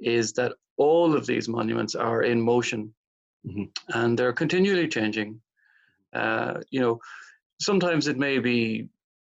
is 0.00 0.32
that 0.34 0.52
all 0.78 1.14
of 1.14 1.26
these 1.26 1.48
monuments 1.48 1.94
are 1.94 2.22
in 2.22 2.40
motion 2.40 2.94
mm-hmm. 3.46 3.64
and 3.98 4.18
they're 4.18 4.32
continually 4.32 4.88
changing. 4.88 5.40
Uh, 6.14 6.54
you 6.70 6.80
know, 6.80 6.98
sometimes 7.60 8.08
it 8.08 8.16
may 8.16 8.38
be, 8.38 8.88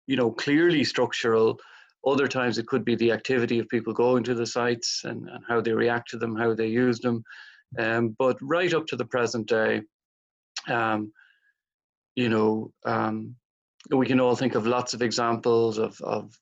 you 0.06 0.16
know, 0.16 0.30
clearly 0.30 0.84
structural. 0.84 1.58
Other 2.06 2.28
times 2.28 2.58
it 2.58 2.66
could 2.66 2.84
be 2.84 2.96
the 2.96 3.12
activity 3.12 3.58
of 3.58 3.68
people 3.68 3.92
going 3.92 4.24
to 4.24 4.34
the 4.34 4.46
sites 4.46 5.02
and, 5.04 5.28
and 5.28 5.44
how 5.48 5.60
they 5.60 5.72
react 5.72 6.10
to 6.10 6.18
them, 6.18 6.36
how 6.36 6.54
they 6.54 6.66
use 6.66 6.98
them. 7.00 7.22
Um, 7.78 8.16
but 8.18 8.36
right 8.40 8.72
up 8.74 8.86
to 8.88 8.96
the 8.96 9.04
present 9.04 9.46
day, 9.46 9.82
um, 10.68 11.12
you 12.14 12.28
know, 12.28 12.72
um, 12.84 13.36
we 13.90 14.06
can 14.06 14.20
all 14.20 14.34
think 14.34 14.54
of 14.54 14.66
lots 14.66 14.92
of 14.92 15.02
examples 15.02 15.78
of, 15.78 16.00
of 16.00 16.36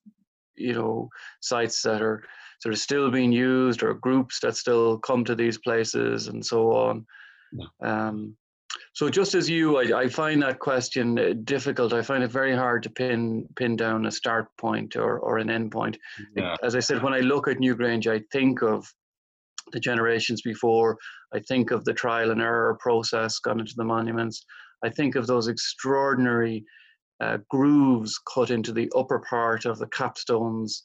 you 0.57 0.73
know, 0.73 1.11
sites 1.41 1.83
that 1.83 2.01
are 2.01 2.23
sort 2.61 2.75
of 2.75 2.81
still 2.81 3.11
being 3.11 3.33
used 3.33 3.83
or 3.83 3.95
groups 3.95 4.41
that 4.41 4.57
still 4.57 4.99
come 4.99 5.25
to 5.25 5.35
these 5.35 5.59
places 5.59 6.29
and 6.29 6.45
so 6.45 6.73
on. 6.73 7.07
Yeah. 7.53 7.67
Um, 8.09 8.37
so 8.95 9.09
just 9.09 9.35
as 9.35 9.49
you, 9.49 9.79
I, 9.79 10.01
I, 10.01 10.09
find 10.09 10.43
that 10.43 10.59
question 10.59 11.19
uh, 11.19 11.35
difficult. 11.45 11.93
I 11.93 12.03
find 12.03 12.25
it 12.25 12.31
very 12.31 12.55
hard 12.55 12.83
to 12.83 12.91
pin 12.91 13.47
pin 13.57 13.77
down 13.77 14.07
a 14.07 14.11
start 14.11 14.49
point 14.59 14.97
or, 14.97 15.19
or 15.19 15.39
an 15.39 15.51
end 15.51 15.71
point. 15.71 15.97
Yeah. 16.37 16.57
As 16.63 16.75
I 16.75 16.81
said, 16.81 17.03
when 17.03 17.15
I 17.15 17.21
look 17.21 17.49
at 17.49 17.59
Newgrange, 17.59 18.07
I 18.11 18.23
think 18.33 18.63
of 18.63 18.87
the 19.73 19.81
generations 19.81 20.43
before. 20.43 20.97
I 21.35 21.41
think 21.41 21.71
of 21.71 21.85
the 21.85 21.95
trial 21.95 22.31
and 22.31 22.41
error 22.41 22.77
process 22.81 23.39
gone 23.39 23.61
into 23.61 23.75
the 23.77 23.85
monuments. 23.85 24.45
I 24.85 24.91
think 24.91 25.15
of 25.15 25.27
those 25.27 25.49
extraordinary 25.49 26.65
uh, 27.21 27.39
grooves 27.51 28.19
cut 28.33 28.51
into 28.51 28.73
the 28.73 28.91
upper 28.95 29.21
part 29.21 29.65
of 29.65 29.79
the 29.79 29.87
capstones 29.87 30.83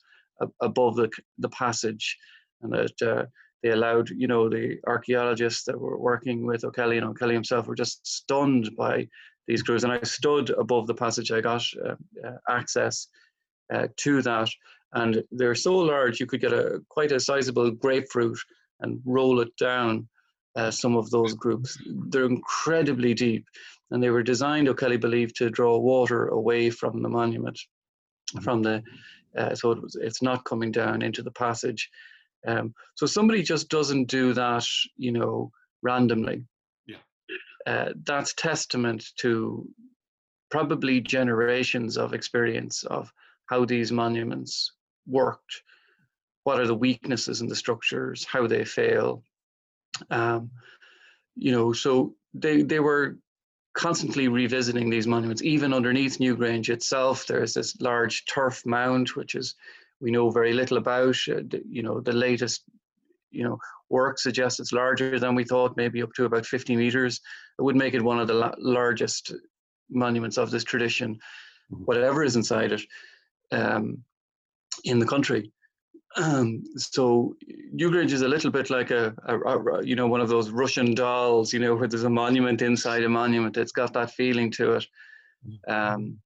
above 0.62 0.96
the, 0.96 1.10
the 1.40 1.50
passage 1.50 2.18
and 2.62 2.74
that 2.74 3.02
uh, 3.02 3.26
they 3.64 3.70
allowed, 3.70 4.10
you 4.10 4.28
know, 4.28 4.50
the 4.50 4.78
archaeologists 4.88 5.64
that 5.66 5.80
were 5.80 5.98
working 5.98 6.46
with 6.46 6.64
O'Kelly 6.64 6.98
and 6.98 7.06
O'Kelly 7.06 7.34
himself 7.34 7.68
were 7.68 7.76
just 7.76 8.06
stunned 8.06 8.76
by 8.76 9.08
these 9.48 9.62
grooves. 9.62 9.84
And 9.84 9.94
I 9.94 10.02
stood 10.04 10.50
above 10.52 10.88
the 10.88 10.96
passage. 10.96 11.32
I 11.32 11.42
got 11.42 11.64
uh, 11.86 11.96
uh, 12.26 12.38
access 12.50 13.08
uh, 13.74 13.88
to 13.98 14.22
that, 14.24 14.50
and 14.94 15.24
they're 15.32 15.56
so 15.56 15.76
large 15.78 16.20
you 16.20 16.26
could 16.26 16.42
get 16.42 16.54
a 16.54 16.82
quite 16.90 17.12
a 17.12 17.20
sizable 17.20 17.72
grapefruit 17.72 18.38
and 18.82 19.00
roll 19.06 19.40
it 19.40 19.56
down. 19.58 20.08
Uh, 20.58 20.70
some 20.70 20.98
of 20.98 21.10
those 21.12 21.34
groups, 21.34 21.78
they're 22.10 22.26
incredibly 22.26 23.14
deep, 23.14 23.46
and 23.92 24.04
they 24.04 24.10
were 24.10 24.24
designed, 24.24 24.68
O'Kelly 24.68 24.98
believed, 24.98 25.36
to 25.38 25.50
draw 25.50 25.78
water 25.78 26.28
away 26.28 26.70
from 26.70 27.02
the 27.02 27.08
monument, 27.08 27.58
from 28.42 28.62
the 28.62 28.84
uh, 29.38 29.56
so 29.56 29.72
it 29.72 29.82
was, 29.82 29.96
it's 30.00 30.22
not 30.22 30.46
coming 30.46 30.72
down 30.72 31.02
into 31.02 31.24
the 31.24 31.32
passage. 31.32 31.90
Um, 32.48 32.74
so 32.96 33.06
somebody 33.06 33.44
just 33.44 33.70
doesn't 33.70 34.06
do 34.06 34.34
that, 34.34 34.66
you 34.98 35.12
know, 35.12 35.52
randomly. 35.82 36.44
Yeah. 36.88 36.98
Uh, 37.66 37.90
that's 38.04 38.34
testament 38.34 39.06
to 39.18 39.68
probably 40.50 41.00
generations 41.02 41.98
of 41.98 42.14
experience 42.14 42.84
of 42.84 43.12
how 43.46 43.66
these 43.66 43.92
monuments 43.92 44.74
worked, 45.08 45.62
what 46.44 46.60
are 46.60 46.68
the 46.68 46.76
weaknesses 46.76 47.42
in 47.42 47.48
the 47.48 47.56
structures, 47.56 48.26
how 48.26 48.48
they 48.48 48.66
fail. 48.66 49.24
Um, 50.10 50.52
you 51.36 51.52
know, 51.52 51.74
so 51.74 52.16
they 52.34 52.64
they 52.64 52.80
were 52.80 53.18
constantly 53.74 54.28
revisiting 54.28 54.90
these 54.90 55.08
monuments. 55.08 55.42
Even 55.44 55.74
underneath 55.74 56.20
Newgrange 56.20 56.70
itself, 56.70 57.26
there's 57.26 57.54
this 57.54 57.80
large 57.80 58.26
turf 58.26 58.66
mound, 58.66 59.10
which 59.10 59.36
is 59.36 59.56
we 60.00 60.12
know 60.12 60.30
very 60.30 60.54
little 60.54 60.78
about. 60.78 61.18
Uh, 61.28 61.42
you 61.70 61.84
know, 61.84 62.00
the 62.00 62.14
latest 62.14 62.64
you 63.32 63.44
know 63.44 63.58
work 63.90 64.20
suggests 64.20 64.60
it's 64.60 64.74
larger 64.74 65.20
than 65.20 65.36
we 65.36 65.44
thought, 65.44 65.78
maybe 65.78 66.02
up 66.02 66.14
to 66.14 66.26
about 66.26 66.46
50 66.46 66.76
meters. 66.76 67.20
It 67.60 67.62
would 67.62 67.76
make 67.76 67.94
it 67.94 68.02
one 68.02 68.20
of 68.20 68.28
the 68.28 68.34
la- 68.34 68.56
largest 68.58 69.34
monuments 69.90 70.38
of 70.38 70.52
this 70.52 70.64
tradition, 70.64 71.16
mm-hmm. 71.72 71.84
whatever 71.84 72.24
is 72.24 72.36
inside 72.36 72.72
it, 72.72 72.82
um, 73.52 74.04
in 74.84 75.00
the 75.00 75.06
country. 75.06 75.52
Um, 76.18 76.64
so 76.76 77.36
Newgrange 77.74 78.12
is 78.12 78.22
a 78.22 78.28
little 78.28 78.52
bit 78.52 78.70
like 78.70 78.92
a, 78.92 79.14
a, 79.26 79.38
a, 79.38 79.86
you 79.86 79.96
know 79.96 80.08
one 80.08 80.20
of 80.20 80.30
those 80.30 80.50
Russian 80.50 80.94
dolls, 80.94 81.54
you 81.54 81.60
know, 81.60 81.76
where 81.76 81.88
there's 81.88 82.04
a 82.04 82.10
monument 82.10 82.62
inside 82.62 83.04
a 83.04 83.10
monument. 83.10 83.58
It's 83.58 83.72
got 83.72 83.94
that 83.94 84.12
feeling 84.12 84.52
to 84.52 84.74
it. 84.74 84.88
Um, 85.68 86.20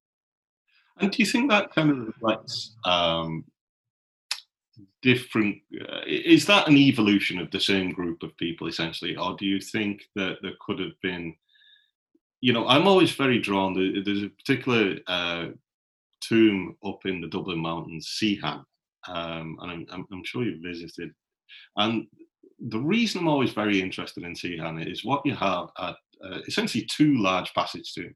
and 0.98 1.12
do 1.12 1.22
you 1.22 1.26
think 1.26 1.50
that 1.50 1.74
kind 1.74 1.92
of 1.92 1.98
reflects 2.08 2.76
um, 2.86 3.46
different? 5.02 5.58
Uh, 5.80 6.02
is 6.08 6.46
that 6.48 6.68
an 6.68 6.78
evolution 6.78 7.40
of 7.40 7.52
the 7.52 7.60
same 7.60 7.92
group 7.92 8.24
of 8.24 8.36
people 8.38 8.68
essentially, 8.68 9.16
or 9.16 9.36
do 9.38 9.46
you 9.46 9.60
think 9.60 10.04
that 10.16 10.38
there 10.42 10.54
could 10.66 10.80
have 10.80 11.00
been? 11.02 11.36
You 12.42 12.54
know, 12.54 12.68
I'm 12.68 12.88
always 12.88 13.12
very 13.12 13.40
drawn. 13.40 13.74
There's 13.74 14.24
a 14.24 14.30
particular 14.30 14.98
uh, 15.08 15.48
tomb 16.22 16.76
up 16.86 17.06
in 17.06 17.22
the 17.22 17.28
Dublin 17.28 17.60
Mountains, 17.60 18.18
Seahan, 18.20 18.64
um, 19.08 19.58
and 19.62 19.72
I'm, 19.72 19.86
I'm, 19.92 20.06
I'm, 20.12 20.24
sure 20.24 20.44
you've 20.44 20.64
visited. 20.64 21.12
And 21.78 22.08
the 22.60 22.80
reason 22.80 23.22
I'm 23.22 23.28
always 23.28 23.52
very 23.52 23.82
interested 23.82 24.24
in 24.24 24.34
Seahan 24.34 24.90
is 24.90 25.06
what 25.06 25.26
you 25.26 25.36
have 25.36 25.70
at 25.80 25.96
uh, 26.24 26.40
essentially 26.48 26.86
two 26.86 27.18
large 27.18 27.54
passage 27.54 27.94
tombs, 27.94 28.16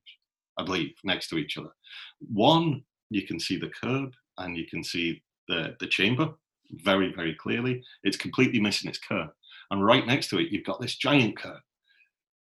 I 0.58 0.63
believe, 0.63 0.93
next 1.03 1.27
to 1.29 1.38
each 1.38 1.58
other. 1.58 1.72
One, 2.19 2.84
you 3.10 3.25
can 3.25 3.39
see 3.39 3.58
the 3.58 3.72
curb 3.81 4.13
and 4.38 4.58
you 4.58 4.65
can 4.67 4.84
see 4.84 5.22
the, 5.48 5.75
the 5.79 5.88
chamber 5.88 6.29
very, 6.72 7.13
very 7.13 7.36
clearly. 7.36 7.84
It's 8.03 8.17
completely 8.17 8.60
missing 8.60 8.89
its 8.89 9.00
curb. 9.00 9.29
And 9.72 9.86
right 9.86 10.05
next 10.05 10.29
to 10.29 10.39
it, 10.39 10.51
you've 10.51 10.65
got 10.65 10.81
this 10.81 10.96
giant 10.96 11.38
curb. 11.38 11.60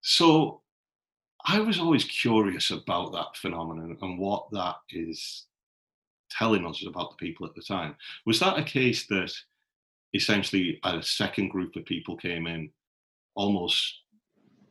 So 0.02 0.62
I 1.46 1.60
was 1.60 1.78
always 1.78 2.04
curious 2.04 2.70
about 2.70 3.12
that 3.12 3.36
phenomenon 3.36 3.96
and 4.00 4.18
what 4.18 4.48
that 4.52 4.76
is 4.90 5.46
telling 6.30 6.66
us 6.66 6.84
about 6.86 7.10
the 7.10 7.26
people 7.26 7.46
at 7.46 7.54
the 7.54 7.62
time. 7.62 7.94
Was 8.26 8.40
that 8.40 8.58
a 8.58 8.64
case 8.64 9.06
that 9.06 9.32
essentially 10.14 10.80
a 10.84 11.02
second 11.02 11.48
group 11.48 11.76
of 11.76 11.84
people 11.84 12.16
came 12.16 12.46
in, 12.46 12.70
almost, 13.34 14.00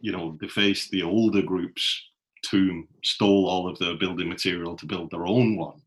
you 0.01 0.11
know, 0.11 0.31
defaced 0.39 0.91
the 0.91 1.03
older 1.03 1.41
group's 1.41 2.09
tomb, 2.43 2.87
stole 3.03 3.47
all 3.47 3.67
of 3.67 3.77
their 3.79 3.95
building 3.95 4.29
material 4.29 4.75
to 4.75 4.85
build 4.85 5.11
their 5.11 5.25
own 5.25 5.57
one? 5.57 5.81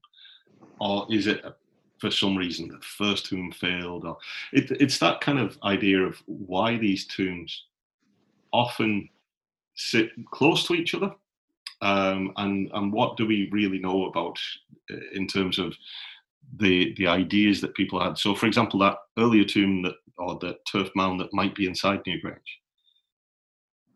Or 0.81 1.07
is 1.11 1.27
it 1.27 1.45
uh, 1.45 1.53
for 1.99 2.11
some 2.11 2.37
reason 2.37 2.69
the 2.69 2.79
first 2.81 3.27
tomb 3.27 3.53
failed? 3.53 4.05
Or 4.05 4.19
it, 4.53 4.71
it's 4.73 4.99
that 4.99 5.21
kind 5.21 5.39
of 5.39 5.59
idea 5.63 6.01
of 6.01 6.23
why 6.27 6.77
these 6.77 7.07
tombs 7.07 7.65
often 8.53 9.09
sit 9.75 10.11
close 10.31 10.67
to 10.67 10.75
each 10.75 10.95
other 10.95 11.13
um, 11.83 12.33
and 12.37 12.71
and 12.75 12.93
what 12.93 13.17
do 13.17 13.27
we 13.27 13.49
really 13.53 13.79
know 13.79 14.07
about 14.07 14.39
uh, 14.91 14.97
in 15.15 15.27
terms 15.27 15.59
of 15.59 15.75
the 16.57 16.95
the 16.95 17.07
ideas 17.07 17.61
that 17.61 17.75
people 17.75 18.03
had. 18.03 18.19
So, 18.19 18.35
for 18.35 18.47
example, 18.47 18.81
that 18.81 18.99
earlier 19.19 19.45
tomb 19.45 19.83
that 19.83 19.95
or 20.19 20.39
the 20.39 20.59
turf 20.71 20.91
mound 20.95 21.21
that 21.21 21.33
might 21.33 21.55
be 21.55 21.67
inside 21.67 22.03
Newgrange, 22.05 22.39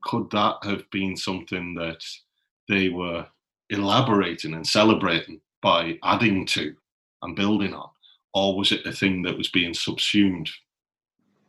could 0.02 0.30
that 0.30 0.56
have 0.62 0.88
been 0.90 1.16
something 1.16 1.74
that 1.74 2.02
they 2.68 2.88
were 2.88 3.26
elaborating 3.70 4.54
and 4.54 4.66
celebrating 4.66 5.40
by 5.62 5.98
adding 6.02 6.46
to 6.46 6.74
and 7.22 7.36
building 7.36 7.74
on, 7.74 7.88
or 8.34 8.56
was 8.56 8.72
it 8.72 8.86
a 8.86 8.92
thing 8.92 9.22
that 9.22 9.36
was 9.36 9.48
being 9.48 9.74
subsumed 9.74 10.48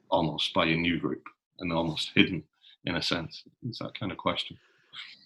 almost 0.10 0.54
by 0.54 0.66
a 0.66 0.76
new 0.76 1.00
group 1.00 1.24
and 1.60 1.72
almost 1.72 2.12
hidden 2.16 2.44
in 2.86 2.96
a 2.96 3.02
sense? 3.02 3.44
It's 3.68 3.80
that 3.80 3.98
kind 3.98 4.12
of 4.12 4.18
question. 4.18 4.58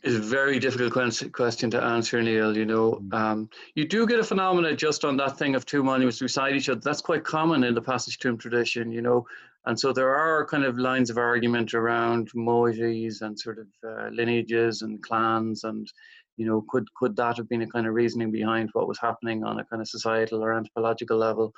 It's 0.01 0.15
a 0.15 0.19
very 0.19 0.59
difficult 0.59 1.21
question 1.33 1.69
to 1.71 1.83
answer, 1.83 2.21
Neil. 2.21 2.55
You 2.55 2.65
know, 2.65 2.93
mm. 2.93 3.13
um, 3.13 3.49
you 3.75 3.85
do 3.85 4.07
get 4.07 4.19
a 4.19 4.23
phenomenon 4.23 4.77
just 4.77 5.03
on 5.03 5.17
that 5.17 5.37
thing 5.37 5.55
of 5.55 5.65
two 5.65 5.83
monuments 5.83 6.19
beside 6.19 6.55
each 6.55 6.69
other. 6.69 6.79
That's 6.79 7.01
quite 7.01 7.23
common 7.25 7.63
in 7.65 7.73
the 7.73 7.81
passage 7.81 8.17
tomb 8.17 8.37
tradition, 8.37 8.91
you 8.91 9.01
know. 9.01 9.25
And 9.65 9.77
so 9.77 9.91
there 9.91 10.15
are 10.15 10.45
kind 10.45 10.63
of 10.63 10.79
lines 10.79 11.09
of 11.09 11.17
argument 11.17 11.73
around 11.73 12.31
moieties 12.33 13.21
and 13.21 13.37
sort 13.37 13.59
of 13.59 13.67
uh, 13.85 14.09
lineages 14.09 14.83
and 14.83 15.03
clans 15.03 15.65
and, 15.65 15.91
you 16.37 16.45
know, 16.45 16.63
could 16.69 16.87
could 16.93 17.15
that 17.17 17.35
have 17.35 17.49
been 17.49 17.63
a 17.63 17.67
kind 17.67 17.85
of 17.85 17.93
reasoning 17.93 18.31
behind 18.31 18.69
what 18.71 18.87
was 18.87 18.97
happening 18.99 19.43
on 19.43 19.59
a 19.59 19.65
kind 19.65 19.81
of 19.81 19.89
societal 19.89 20.41
or 20.41 20.53
anthropological 20.53 21.17
level? 21.17 21.53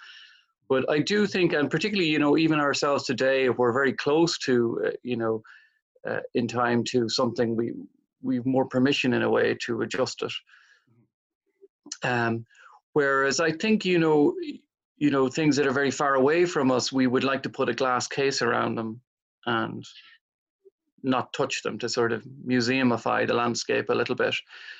But 0.68 0.89
I 0.89 1.00
do 1.00 1.27
think, 1.27 1.53
and 1.53 1.70
particularly, 1.70 2.10
you 2.10 2.18
know, 2.18 2.38
even 2.38 2.60
ourselves 2.60 3.03
today, 3.03 3.46
if 3.46 3.58
we're 3.58 3.74
very 3.74 3.94
close 3.94 4.38
to, 4.39 4.82
uh, 4.88 4.89
you 5.03 5.18
know, 5.18 5.44
uh, 6.08 6.22
in 6.34 6.48
time 6.48 6.84
to 6.86 7.08
something 7.08 7.56
we 7.56 7.74
we've 8.22 8.46
more 8.46 8.66
permission 8.66 9.13
in 9.13 9.22
a 9.22 9.30
way 9.30 9.56
to 9.66 9.82
adjust 9.82 10.24
it. 10.24 10.34
Um, 12.04 12.46
whereas 12.94 13.40
I 13.40 13.51
think 13.51 13.86
you 13.86 14.00
know 14.00 14.36
you 14.98 15.12
know 15.12 15.28
things 15.28 15.56
that 15.56 15.68
are 15.68 15.72
very 15.72 15.92
far 15.92 16.16
away 16.16 16.46
from 16.46 16.72
us, 16.72 16.92
we 16.92 17.08
would 17.08 17.24
like 17.24 17.44
to 17.44 17.50
put 17.50 17.70
a 17.70 17.74
glass 17.74 18.08
case 18.08 18.42
around 18.42 18.75
them 18.75 19.01
and 19.46 19.86
not 21.04 21.34
touch 21.34 21.63
them 21.63 21.80
to 21.80 21.90
sort 21.90 22.12
of 22.12 22.24
museumify 22.48 23.25
the 23.25 23.34
landscape 23.34 23.90
a 23.90 23.96
little 23.96 24.16
bit. 24.16 24.36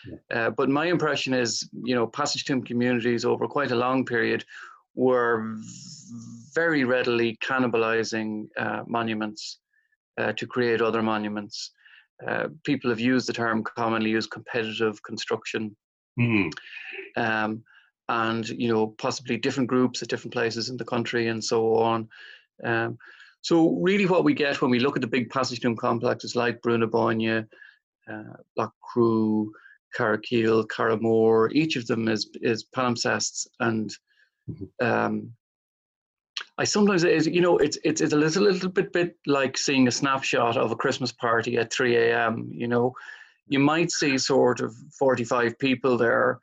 Yeah. 0.05 0.48
Uh, 0.48 0.50
but 0.51 0.69
my 0.69 0.86
impression 0.86 1.33
is, 1.33 1.67
you 1.83 1.95
know, 1.95 2.07
passage 2.07 2.45
tomb 2.45 2.63
communities 2.63 3.25
over 3.25 3.48
quite 3.48 3.71
a 3.71 3.75
long 3.75 4.05
period 4.05 4.45
were 4.93 5.55
very 6.53 6.83
readily 6.83 7.38
cannibalizing 7.43 8.48
uh, 8.57 8.83
monuments 8.86 9.60
uh, 10.17 10.33
to 10.33 10.45
create 10.45 10.81
other 10.81 11.01
monuments. 11.01 11.71
Uh, 12.27 12.47
people 12.63 12.89
have 12.89 12.99
used 12.99 13.27
the 13.27 13.33
term 13.33 13.63
commonly 13.63 14.11
used 14.11 14.31
competitive 14.31 15.01
construction. 15.03 15.75
Mm. 16.19 16.51
Um, 17.17 17.63
and 18.09 18.49
you 18.49 18.67
know 18.67 18.87
possibly 18.87 19.37
different 19.37 19.69
groups 19.69 20.01
at 20.01 20.09
different 20.09 20.33
places 20.33 20.69
in 20.69 20.77
the 20.77 20.85
country 20.85 21.27
and 21.27 21.43
so 21.43 21.75
on. 21.75 22.09
Um, 22.63 22.97
so 23.41 23.71
really, 23.79 24.05
what 24.05 24.23
we 24.23 24.33
get 24.33 24.61
when 24.61 24.69
we 24.69 24.79
look 24.79 24.95
at 24.95 25.01
the 25.01 25.07
big 25.07 25.29
passage 25.29 25.61
tomb 25.61 25.75
complexes 25.75 26.35
like 26.35 26.61
Brú 26.61 26.77
na 26.77 26.85
Bóinne, 26.85 27.47
uh, 28.11 28.33
Lough 28.57 28.73
Crew, 28.81 29.51
Carrowkeel, 29.97 30.67
Carrowmore, 30.67 31.51
each 31.53 31.75
of 31.75 31.87
them 31.87 32.07
is 32.07 32.29
is 32.41 32.65
palimpsests, 32.75 33.47
and 33.59 33.89
mm-hmm. 34.49 34.85
um, 34.85 35.31
I 36.61 36.63
sometimes 36.63 37.03
is 37.03 37.25
you 37.25 37.41
know 37.41 37.57
it's 37.57 37.79
it's 37.83 38.01
it's 38.01 38.13
a 38.13 38.17
little, 38.17 38.43
little 38.43 38.69
bit 38.69 38.93
bit 38.93 39.17
like 39.25 39.57
seeing 39.57 39.87
a 39.87 39.91
snapshot 39.91 40.57
of 40.57 40.71
a 40.71 40.75
Christmas 40.75 41.11
party 41.11 41.57
at 41.57 41.73
3 41.73 41.97
a.m. 41.97 42.51
You 42.53 42.67
know, 42.67 42.93
you 43.47 43.57
might 43.57 43.89
see 43.89 44.15
sort 44.19 44.61
of 44.61 44.75
45 44.99 45.57
people 45.57 45.97
there, 45.97 46.39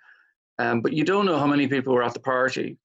um, 0.59 0.81
but 0.81 0.93
you 0.93 1.05
don't 1.05 1.25
know 1.25 1.39
how 1.39 1.47
many 1.47 1.69
people 1.69 1.95
were 1.95 2.03
at 2.03 2.15
the 2.15 2.21
party. 2.21 2.77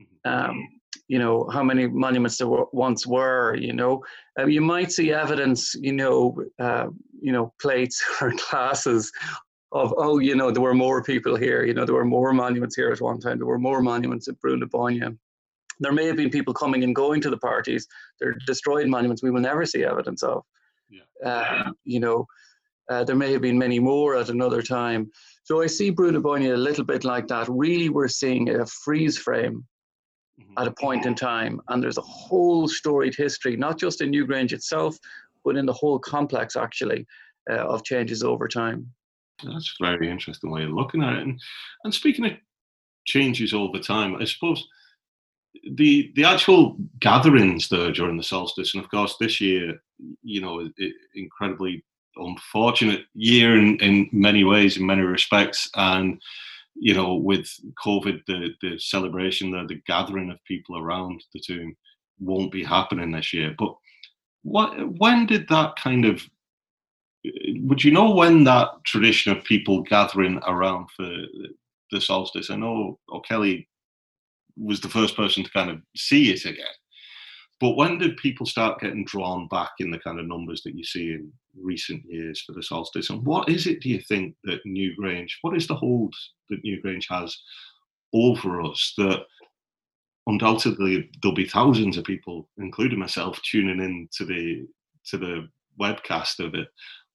Mm-hmm. 0.00 0.32
Um, 0.32 0.68
you 1.08 1.18
know 1.18 1.48
how 1.52 1.64
many 1.64 1.88
monuments 1.88 2.38
there 2.38 2.46
were, 2.46 2.66
once 2.70 3.04
were. 3.04 3.56
You 3.56 3.72
know, 3.72 4.04
uh, 4.38 4.46
you 4.46 4.60
might 4.60 4.92
see 4.92 5.12
evidence. 5.12 5.74
You 5.74 5.92
know, 5.92 6.40
uh, 6.60 6.86
you 7.20 7.32
know 7.32 7.52
plates 7.60 8.00
or 8.20 8.32
glasses 8.48 9.10
of 9.72 9.92
oh 9.96 10.20
you 10.20 10.36
know 10.36 10.52
there 10.52 10.62
were 10.62 10.82
more 10.86 11.02
people 11.02 11.34
here. 11.34 11.64
You 11.64 11.74
know 11.74 11.84
there 11.84 11.96
were 11.96 12.14
more 12.18 12.32
monuments 12.32 12.76
here 12.76 12.90
at 12.90 13.00
one 13.00 13.18
time. 13.18 13.38
There 13.38 13.52
were 13.54 13.58
more 13.58 13.82
monuments 13.82 14.28
at 14.28 14.40
Brú 14.40 14.56
na 14.56 14.66
Bóinne 14.66 15.18
there 15.80 15.92
may 15.92 16.06
have 16.06 16.16
been 16.16 16.30
people 16.30 16.54
coming 16.54 16.84
and 16.84 16.94
going 16.94 17.20
to 17.20 17.30
the 17.30 17.38
parties. 17.38 17.86
They're 18.20 18.36
destroyed 18.46 18.88
monuments 18.88 19.22
we 19.22 19.30
will 19.30 19.40
never 19.40 19.66
see 19.66 19.84
evidence 19.84 20.22
of. 20.22 20.42
Yeah. 20.88 21.28
Uh, 21.28 21.70
you 21.84 22.00
know, 22.00 22.26
uh, 22.90 23.04
there 23.04 23.16
may 23.16 23.32
have 23.32 23.42
been 23.42 23.58
many 23.58 23.78
more 23.78 24.16
at 24.16 24.28
another 24.28 24.62
time. 24.62 25.10
So 25.44 25.62
I 25.62 25.66
see 25.66 25.92
Brú 25.92 26.12
na 26.12 26.54
a 26.54 26.56
little 26.56 26.84
bit 26.84 27.04
like 27.04 27.26
that. 27.28 27.48
Really, 27.48 27.88
we're 27.88 28.08
seeing 28.08 28.48
a 28.48 28.66
freeze 28.66 29.18
frame 29.18 29.64
mm-hmm. 30.40 30.52
at 30.58 30.68
a 30.68 30.72
point 30.72 31.06
in 31.06 31.14
time, 31.14 31.60
and 31.68 31.82
there's 31.82 31.98
a 31.98 32.02
whole 32.02 32.68
storied 32.68 33.14
history, 33.16 33.56
not 33.56 33.78
just 33.78 34.00
in 34.00 34.10
Newgrange 34.12 34.52
itself, 34.52 34.96
but 35.44 35.56
in 35.56 35.66
the 35.66 35.72
whole 35.72 35.98
complex 35.98 36.56
actually 36.56 37.06
uh, 37.50 37.54
of 37.54 37.84
changes 37.84 38.22
over 38.22 38.48
time. 38.48 38.86
That's 39.44 39.74
a 39.80 39.86
very 39.86 40.10
interesting 40.10 40.50
way 40.50 40.64
of 40.64 40.70
looking 40.70 41.02
at 41.02 41.14
it. 41.14 41.22
And, 41.22 41.40
and 41.84 41.94
speaking 41.94 42.24
of 42.24 42.32
changes 43.06 43.52
over 43.52 43.78
time, 43.78 44.16
I 44.16 44.24
suppose 44.24 44.66
the 45.74 46.12
the 46.16 46.24
actual 46.24 46.76
gatherings 47.00 47.68
during 47.68 48.16
the 48.16 48.22
solstice, 48.22 48.74
and 48.74 48.82
of 48.82 48.90
course 48.90 49.16
this 49.18 49.40
year, 49.40 49.80
you 50.22 50.40
know, 50.40 50.68
it, 50.76 50.94
incredibly 51.14 51.84
unfortunate 52.16 53.04
year 53.14 53.58
in, 53.58 53.76
in 53.80 54.08
many 54.12 54.44
ways, 54.44 54.76
in 54.76 54.86
many 54.86 55.02
respects, 55.02 55.70
and 55.76 56.20
you 56.74 56.94
know, 56.94 57.14
with 57.14 57.48
COVID, 57.84 58.24
the 58.26 58.50
the 58.60 58.78
celebration, 58.78 59.50
the 59.50 59.66
the 59.66 59.82
gathering 59.86 60.30
of 60.30 60.42
people 60.44 60.78
around 60.78 61.22
the 61.32 61.40
tomb 61.40 61.76
won't 62.18 62.52
be 62.52 62.64
happening 62.64 63.12
this 63.12 63.32
year. 63.32 63.54
But 63.58 63.76
what 64.42 64.72
when 64.98 65.26
did 65.26 65.48
that 65.48 65.76
kind 65.76 66.04
of 66.04 66.22
would 67.60 67.82
you 67.82 67.90
know 67.90 68.14
when 68.14 68.44
that 68.44 68.68
tradition 68.84 69.32
of 69.32 69.44
people 69.44 69.82
gathering 69.82 70.40
around 70.46 70.88
for 70.96 71.08
the 71.90 72.00
solstice? 72.00 72.50
I 72.50 72.56
know 72.56 72.98
oh, 73.10 73.16
O'Kelly 73.16 73.68
was 74.56 74.80
the 74.80 74.88
first 74.88 75.16
person 75.16 75.44
to 75.44 75.50
kind 75.50 75.70
of 75.70 75.80
see 75.96 76.30
it 76.30 76.44
again. 76.44 76.66
But 77.58 77.76
when 77.76 77.98
did 77.98 78.18
people 78.18 78.44
start 78.44 78.80
getting 78.80 79.04
drawn 79.04 79.48
back 79.48 79.70
in 79.78 79.90
the 79.90 79.98
kind 79.98 80.20
of 80.20 80.26
numbers 80.26 80.62
that 80.62 80.74
you 80.74 80.84
see 80.84 81.12
in 81.12 81.32
recent 81.58 82.02
years 82.06 82.42
for 82.42 82.52
the 82.52 82.62
solstice? 82.62 83.08
And 83.08 83.24
what 83.24 83.48
is 83.48 83.66
it, 83.66 83.80
do 83.80 83.88
you 83.88 84.00
think, 84.00 84.34
that 84.44 84.64
Newgrange, 84.66 85.30
what 85.40 85.56
is 85.56 85.66
the 85.66 85.74
hold 85.74 86.14
that 86.50 86.62
Newgrange 86.64 87.06
has 87.08 87.36
over 88.12 88.60
us 88.60 88.94
that 88.98 89.24
undoubtedly 90.26 91.08
there'll 91.22 91.34
be 91.34 91.48
thousands 91.48 91.96
of 91.96 92.04
people, 92.04 92.48
including 92.58 92.98
myself, 92.98 93.40
tuning 93.42 93.80
in 93.80 94.08
to 94.12 94.24
the 94.24 94.66
to 95.06 95.16
the 95.16 95.48
webcast 95.80 96.44
of 96.44 96.54
it. 96.54 96.68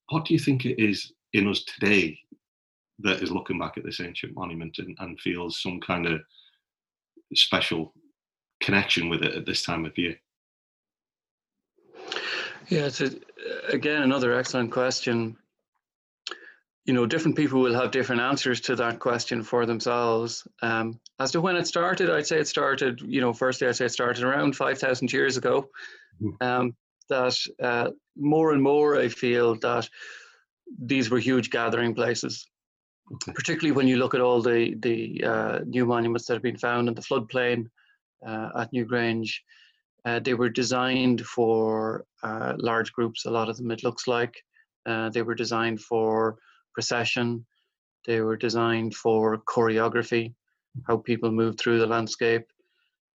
What 0.09 0.25
do 0.25 0.33
you 0.33 0.39
think 0.39 0.65
it 0.65 0.81
is 0.81 1.11
in 1.33 1.47
us 1.47 1.63
today 1.63 2.17
that 2.99 3.21
is 3.21 3.31
looking 3.31 3.59
back 3.59 3.77
at 3.77 3.83
this 3.83 3.99
ancient 3.99 4.35
monument 4.35 4.77
and, 4.77 4.95
and 4.99 5.19
feels 5.19 5.61
some 5.61 5.79
kind 5.81 6.05
of 6.05 6.21
special 7.35 7.93
connection 8.61 9.09
with 9.09 9.23
it 9.23 9.35
at 9.35 9.45
this 9.45 9.63
time 9.63 9.85
of 9.85 9.97
year? 9.97 10.15
Yeah, 12.69 12.85
it's 12.85 13.01
a, 13.01 13.11
again 13.69 14.01
another 14.03 14.33
excellent 14.33 14.71
question. 14.71 15.37
You 16.85 16.93
know, 16.93 17.05
different 17.05 17.37
people 17.37 17.61
will 17.61 17.75
have 17.75 17.91
different 17.91 18.21
answers 18.21 18.59
to 18.61 18.75
that 18.77 18.99
question 18.99 19.43
for 19.43 19.65
themselves. 19.65 20.47
Um, 20.61 20.99
as 21.19 21.31
to 21.31 21.41
when 21.41 21.55
it 21.55 21.67
started, 21.67 22.09
I'd 22.09 22.25
say 22.25 22.39
it 22.39 22.47
started. 22.47 23.01
You 23.01 23.21
know, 23.21 23.33
firstly, 23.33 23.67
I'd 23.67 23.75
say 23.75 23.85
it 23.85 23.91
started 23.91 24.23
around 24.23 24.55
five 24.55 24.79
thousand 24.79 25.11
years 25.13 25.37
ago. 25.37 25.69
Hmm. 26.19 26.29
Um, 26.41 26.75
that 27.09 27.37
uh, 27.61 27.89
more 28.15 28.53
and 28.53 28.61
more, 28.61 28.97
I 28.97 29.09
feel 29.09 29.55
that 29.55 29.89
these 30.79 31.09
were 31.09 31.19
huge 31.19 31.49
gathering 31.49 31.93
places 31.93 32.47
okay. 33.13 33.31
particularly 33.33 33.75
when 33.75 33.87
you 33.87 33.97
look 33.97 34.13
at 34.13 34.21
all 34.21 34.41
the 34.41 34.75
the 34.79 35.23
uh, 35.23 35.59
new 35.65 35.85
monuments 35.85 36.25
that 36.27 36.33
have 36.33 36.43
been 36.43 36.57
found 36.57 36.87
in 36.87 36.93
the 36.93 37.01
floodplain 37.01 37.69
uh, 38.25 38.49
at 38.57 38.73
Newgrange. 38.73 39.31
Uh, 40.03 40.19
they 40.19 40.33
were 40.33 40.49
designed 40.49 41.21
for 41.21 42.05
uh, 42.23 42.53
large 42.57 42.91
groups. 42.91 43.25
A 43.25 43.31
lot 43.31 43.49
of 43.49 43.57
them, 43.57 43.69
it 43.69 43.83
looks 43.83 44.07
like, 44.07 44.33
uh, 44.87 45.09
they 45.09 45.21
were 45.21 45.35
designed 45.35 45.79
for 45.79 46.37
procession. 46.73 47.45
They 48.07 48.21
were 48.21 48.37
designed 48.37 48.95
for 48.95 49.37
choreography, 49.47 50.33
how 50.87 50.97
people 50.97 51.31
move 51.31 51.57
through 51.57 51.79
the 51.79 51.85
landscape. 51.85 52.47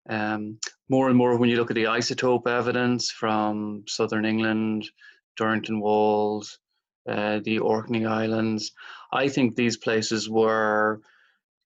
Um, 0.09 0.59
more 0.89 1.09
and 1.09 1.17
more, 1.17 1.37
when 1.37 1.49
you 1.49 1.57
look 1.57 1.71
at 1.71 1.75
the 1.75 1.83
isotope 1.83 2.47
evidence 2.47 3.11
from 3.11 3.83
southern 3.87 4.23
England, 4.23 4.89
Durrington 5.37 5.81
Walls, 5.81 6.59
uh, 7.07 7.39
the 7.43 7.59
Orkney 7.59 8.05
Islands. 8.05 8.71
I 9.11 9.27
think 9.27 9.55
these 9.55 9.77
places 9.77 10.29
were, 10.29 11.01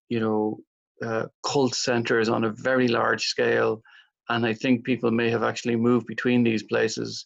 you 0.09 0.19
know, 0.19 0.59
uh, 1.05 1.27
cult 1.43 1.75
centers 1.75 2.29
on 2.29 2.43
a 2.43 2.51
very 2.51 2.87
large 2.87 3.25
scale, 3.25 3.81
and 4.29 4.45
I 4.45 4.53
think 4.53 4.85
people 4.85 5.11
may 5.11 5.29
have 5.29 5.43
actually 5.43 5.75
moved 5.75 6.05
between 6.07 6.43
these 6.43 6.63
places. 6.63 7.25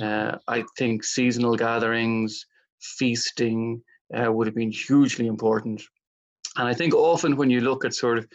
Uh, 0.00 0.38
I 0.46 0.64
think 0.76 1.04
seasonal 1.04 1.56
gatherings, 1.56 2.46
feasting 2.80 3.82
uh, 4.14 4.32
would 4.32 4.46
have 4.46 4.54
been 4.54 4.72
hugely 4.72 5.26
important. 5.26 5.82
And 6.56 6.68
I 6.68 6.74
think 6.74 6.94
often 6.94 7.36
when 7.36 7.50
you 7.50 7.60
look 7.60 7.84
at 7.84 7.94
sort 7.94 8.18
of, 8.18 8.26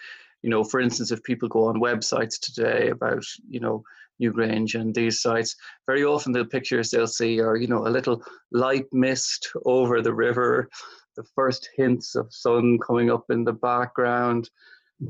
you 0.42 0.50
know, 0.50 0.64
for 0.64 0.80
instance, 0.80 1.12
if 1.12 1.24
people 1.24 1.48
go 1.48 1.66
on 1.66 1.80
websites 1.80 2.40
today 2.40 2.90
about, 2.90 3.24
you 3.48 3.60
know, 3.60 3.84
Newgrange 4.24 4.80
and 4.80 4.96
these 4.96 5.22
sites, 5.22 5.56
very 5.86 6.04
often 6.04 6.32
the 6.32 6.46
pictures 6.46 6.90
they'll 6.90 7.08
see 7.08 7.40
are, 7.42 7.58
you 7.58 7.68
know, 7.68 7.88
a 7.88 7.90
little 7.90 8.24
light 8.52 8.86
mist 8.92 9.50
over 9.66 10.02
the 10.02 10.14
river, 10.14 10.70
the 11.18 11.24
first 11.36 11.70
hints 11.76 12.16
of 12.16 12.34
sun 12.34 12.80
coming 12.80 13.12
up 13.12 13.26
in 13.30 13.44
the 13.44 13.54
background. 13.54 14.50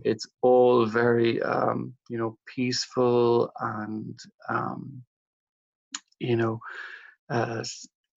It's 0.03 0.27
all 0.41 0.85
very, 0.85 1.41
um, 1.41 1.93
you 2.09 2.17
know, 2.17 2.37
peaceful 2.47 3.51
and, 3.59 4.19
um, 4.49 5.03
you 6.19 6.35
know, 6.35 6.59
uh, 7.29 7.63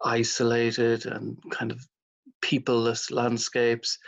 isolated 0.04 1.06
and 1.06 1.36
kind 1.50 1.72
of 1.72 1.80
peopleless 2.42 3.10
landscapes. 3.10 3.98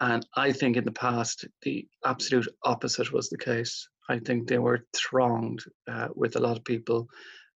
And 0.00 0.26
I 0.36 0.52
think 0.52 0.76
in 0.76 0.84
the 0.84 0.92
past, 0.92 1.46
the 1.62 1.86
absolute 2.04 2.48
opposite 2.64 3.12
was 3.12 3.28
the 3.28 3.38
case. 3.38 3.88
I 4.08 4.18
think 4.18 4.48
they 4.48 4.58
were 4.58 4.86
thronged 4.94 5.64
uh, 5.88 6.08
with 6.14 6.36
a 6.36 6.40
lot 6.40 6.56
of 6.56 6.64
people 6.64 7.08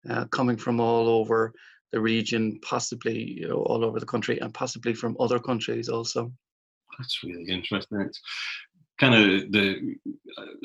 uh, 0.10 0.26
coming 0.26 0.58
from 0.58 0.80
all 0.80 1.08
over 1.08 1.54
the 1.92 2.00
region, 2.00 2.60
possibly 2.62 3.40
you 3.40 3.48
know, 3.48 3.64
all 3.64 3.84
over 3.84 4.00
the 4.00 4.06
country, 4.06 4.40
and 4.40 4.54
possibly 4.54 4.94
from 4.94 5.18
other 5.20 5.40
countries 5.40 5.90
also. 5.90 6.32
That's 6.98 7.24
really 7.24 7.46
interesting. 7.50 8.02
It's 8.02 8.22
kind 9.00 9.14
of 9.14 9.52
the, 9.52 9.96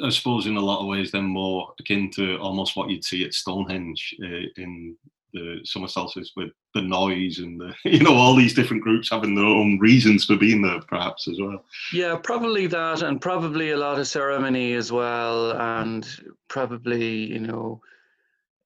I 0.04 0.08
suppose, 0.10 0.46
in 0.46 0.56
a 0.56 0.60
lot 0.60 0.80
of 0.80 0.86
ways, 0.86 1.10
then 1.10 1.24
more 1.24 1.74
akin 1.78 2.10
to 2.12 2.36
almost 2.38 2.76
what 2.76 2.90
you'd 2.90 3.04
see 3.04 3.24
at 3.24 3.34
Stonehenge 3.34 4.14
uh, 4.22 4.46
in 4.56 4.96
the 5.32 5.60
summer 5.64 5.88
solstice 5.88 6.32
with 6.36 6.50
the 6.74 6.82
noise 6.82 7.38
and 7.38 7.60
the, 7.60 7.72
you 7.84 8.02
know 8.02 8.14
all 8.14 8.36
these 8.36 8.54
different 8.54 8.82
groups 8.82 9.10
having 9.10 9.34
their 9.34 9.44
own 9.44 9.78
reasons 9.78 10.24
for 10.24 10.36
being 10.36 10.62
there 10.62 10.80
perhaps 10.88 11.28
as 11.28 11.38
well 11.40 11.64
yeah 11.92 12.16
probably 12.16 12.66
that 12.66 13.02
and 13.02 13.20
probably 13.20 13.70
a 13.70 13.76
lot 13.76 13.98
of 13.98 14.06
ceremony 14.06 14.74
as 14.74 14.92
well 14.92 15.52
and 15.52 16.06
probably 16.48 17.32
you 17.32 17.40
know 17.40 17.80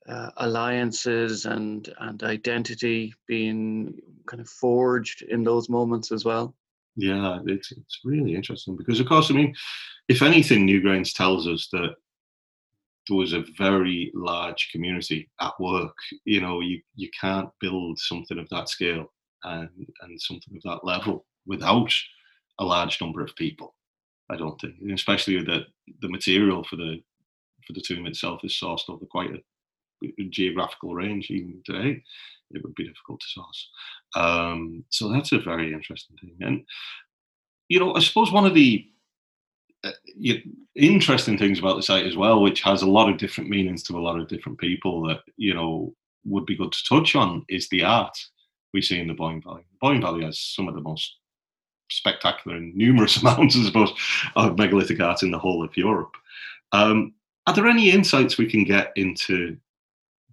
uh, 0.09 0.31
alliances 0.38 1.46
and 1.46 1.92
and 2.00 2.22
identity 2.22 3.12
being 3.26 3.94
kind 4.26 4.40
of 4.40 4.48
forged 4.48 5.22
in 5.22 5.42
those 5.42 5.68
moments 5.68 6.12
as 6.12 6.24
well. 6.24 6.55
Yeah, 6.96 7.40
it's 7.46 7.72
it's 7.72 8.00
really 8.05 8.35
interesting 8.35 8.76
because 8.76 9.00
of 9.00 9.07
course, 9.07 9.31
I 9.31 9.35
mean, 9.35 9.55
if 10.09 10.22
anything, 10.22 10.66
Newgrange 10.66 11.14
tells 11.14 11.46
us 11.46 11.68
that 11.72 11.96
there 13.09 13.16
was 13.16 13.33
a 13.33 13.45
very 13.57 14.11
large 14.14 14.71
community 14.73 15.29
at 15.40 15.59
work. 15.61 15.97
You 16.25 16.40
know, 16.40 16.61
you 16.61 16.81
you 16.95 17.09
can't 17.19 17.51
build 17.61 17.99
something 17.99 18.38
of 18.38 18.49
that 18.51 18.69
scale 18.69 19.12
and 19.45 19.71
and 20.03 20.21
something 20.21 20.57
of 20.57 20.62
that 20.62 20.85
level 20.85 21.27
without 21.47 21.92
a 22.59 22.64
large 22.64 23.01
number 23.01 23.23
of 23.23 23.37
people. 23.37 23.75
I 24.29 24.37
don't 24.37 24.61
think, 24.61 24.75
especially 24.92 25.42
that 25.45 25.66
the 26.01 26.09
material 26.09 26.64
for 26.64 26.77
the 26.77 27.03
for 27.66 27.73
the 27.73 27.81
tomb 27.81 28.07
itself 28.07 28.40
is 28.45 28.59
sourced 28.61 28.88
over 28.88 29.07
quite 29.07 29.31
a 29.31 30.25
geographical 30.31 30.95
range 30.95 31.31
even 31.31 31.62
today, 31.64 32.03
it 32.51 32.62
would 32.62 32.75
be 32.75 32.87
difficult 32.87 33.21
to 33.21 33.27
source. 33.29 33.71
Um, 34.14 34.85
so 34.90 35.11
that's 35.11 35.33
a 35.33 35.38
very 35.38 35.73
interesting 35.73 36.16
thing. 36.21 36.37
And, 36.40 36.64
you 37.69 37.81
know, 37.81 37.95
I 37.95 38.01
suppose 38.01 38.31
one 38.31 38.47
of 38.47 38.55
the 38.55 38.87
interesting 40.75 41.38
things 41.38 41.59
about 41.59 41.77
the 41.77 41.83
site 41.83 42.07
as 42.07 42.16
well, 42.16 42.42
which 42.42 42.62
has 42.62 42.83
a 42.83 42.90
lot 42.90 43.11
of 43.11 43.18
different 43.18 43.51
meanings 43.51 43.83
to 43.85 43.99
a 43.99 44.01
lot 44.01 44.18
of 44.18 44.29
different 44.29 44.59
people 44.59 45.07
that, 45.07 45.20
you 45.37 45.55
know, 45.55 45.94
would 46.25 46.46
be 46.46 46.57
good 46.57 46.72
to 46.72 46.85
touch 46.88 47.14
on 47.14 47.44
is 47.49 47.68
the 47.68 47.85
art 47.85 48.16
we 48.72 48.83
see 48.83 48.99
in 48.99 49.09
the 49.09 49.14
Boyne 49.14 49.40
Valley. 49.42 49.64
Boyne 49.81 50.01
Valley 50.01 50.25
has 50.25 50.40
some 50.40 50.68
of 50.68 50.75
the 50.75 50.81
most 50.81 51.16
spectacular 51.90 52.57
and 52.57 52.75
numerous 52.75 53.16
amounts, 53.22 53.57
I 53.57 53.64
suppose, 53.64 53.92
of 54.35 54.59
megalithic 54.59 55.01
art 55.01 55.22
in 55.22 55.31
the 55.31 55.38
whole 55.38 55.64
of 55.64 55.77
Europe. 55.77 56.14
Um, 56.72 57.14
are 57.46 57.55
there 57.55 57.68
any 57.68 57.90
insights 57.90 58.38
we 58.38 58.51
can 58.51 58.64
get 58.64 58.92
into 58.96 59.57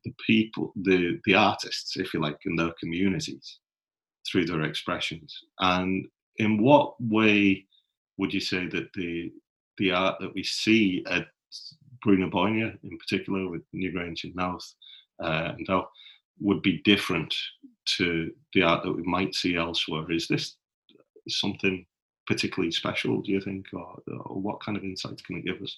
the 0.04 0.14
people, 0.26 0.74
the 0.76 1.20
the 1.26 1.36
artists, 1.36 1.98
if 1.98 2.14
you 2.14 2.20
like, 2.20 2.40
in 2.46 2.56
their 2.56 2.74
communities 2.80 3.60
through 4.30 4.46
their 4.46 4.64
expressions. 4.64 5.38
And 5.60 6.08
in 6.38 6.62
what 6.62 6.96
way 7.00 7.66
would 8.18 8.34
you 8.34 8.40
say 8.40 8.68
that 8.68 8.92
the 8.94 9.32
the 9.78 9.92
art 9.92 10.18
that 10.20 10.34
we 10.36 10.44
see 10.44 11.04
at 11.10 11.28
Brú 12.06 12.18
na 12.18 12.72
in 12.84 12.98
particular 12.98 13.50
with 13.50 13.64
Newgrange 13.74 14.24
and 14.24 14.36
Knowth, 14.36 14.74
uh, 15.24 15.54
and 15.58 15.66
how 15.68 15.88
would 16.40 16.62
be 16.62 16.82
different 16.84 17.34
to 17.98 18.32
the 18.54 18.64
art 18.64 18.84
that 18.84 18.92
we 18.92 19.04
might 19.04 19.34
see 19.34 19.56
elsewhere? 19.56 20.12
Is 20.12 20.28
this 20.28 20.58
something 21.28 21.86
particularly 22.28 22.72
special, 22.72 23.22
do 23.22 23.32
you 23.32 23.42
think, 23.42 23.66
or, 23.74 23.98
or 24.08 24.42
what 24.42 24.62
kind 24.62 24.78
of 24.78 24.84
insights 24.84 25.22
can 25.22 25.38
it 25.38 25.46
give 25.46 25.62
us? 25.62 25.78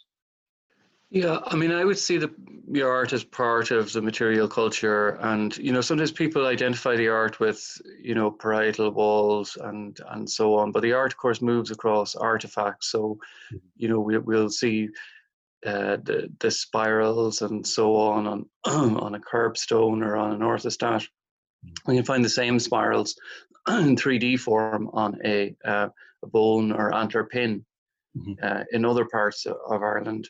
Yeah, 1.15 1.39
I 1.45 1.55
mean, 1.55 1.71
I 1.71 1.85
would 1.85 1.97
see 1.97 2.17
the, 2.17 2.29
the 2.69 2.81
art 2.81 3.13
as 3.13 3.23
part 3.23 3.71
of 3.71 3.93
the 3.93 4.01
material 4.01 4.49
culture, 4.49 5.11
and 5.21 5.55
you 5.57 5.71
know, 5.71 5.79
sometimes 5.79 6.11
people 6.11 6.45
identify 6.45 6.97
the 6.97 7.07
art 7.07 7.39
with 7.39 7.65
you 8.01 8.13
know 8.13 8.29
parietal 8.29 8.91
walls 8.91 9.57
and 9.61 9.97
and 10.09 10.29
so 10.29 10.55
on, 10.55 10.73
but 10.73 10.81
the 10.81 10.91
art, 10.91 11.13
of 11.13 11.17
course, 11.17 11.41
moves 11.41 11.71
across 11.71 12.15
artifacts. 12.15 12.91
So, 12.91 13.17
mm-hmm. 13.53 13.57
you 13.77 13.87
know, 13.87 14.01
we, 14.01 14.17
we'll 14.17 14.49
see 14.49 14.89
uh, 15.65 15.99
the 16.03 16.29
the 16.39 16.51
spirals 16.51 17.41
and 17.41 17.65
so 17.65 17.95
on 17.95 18.27
on 18.27 18.45
on 18.65 19.15
a 19.15 19.19
curbstone 19.21 20.03
or 20.03 20.17
on 20.17 20.33
an 20.33 20.41
orthostat. 20.41 20.99
Mm-hmm. 20.99 21.69
We 21.87 21.95
can 21.95 22.03
find 22.03 22.25
the 22.25 22.29
same 22.29 22.59
spirals 22.59 23.15
in 23.69 23.95
3D 23.95 24.37
form 24.37 24.89
on 24.91 25.17
a, 25.23 25.55
uh, 25.63 25.87
a 26.23 26.27
bone 26.27 26.73
or 26.73 26.93
antler 26.93 27.23
pin 27.23 27.65
mm-hmm. 28.17 28.33
uh, 28.43 28.65
in 28.73 28.83
other 28.83 29.05
parts 29.05 29.45
of 29.45 29.81
Ireland 29.81 30.27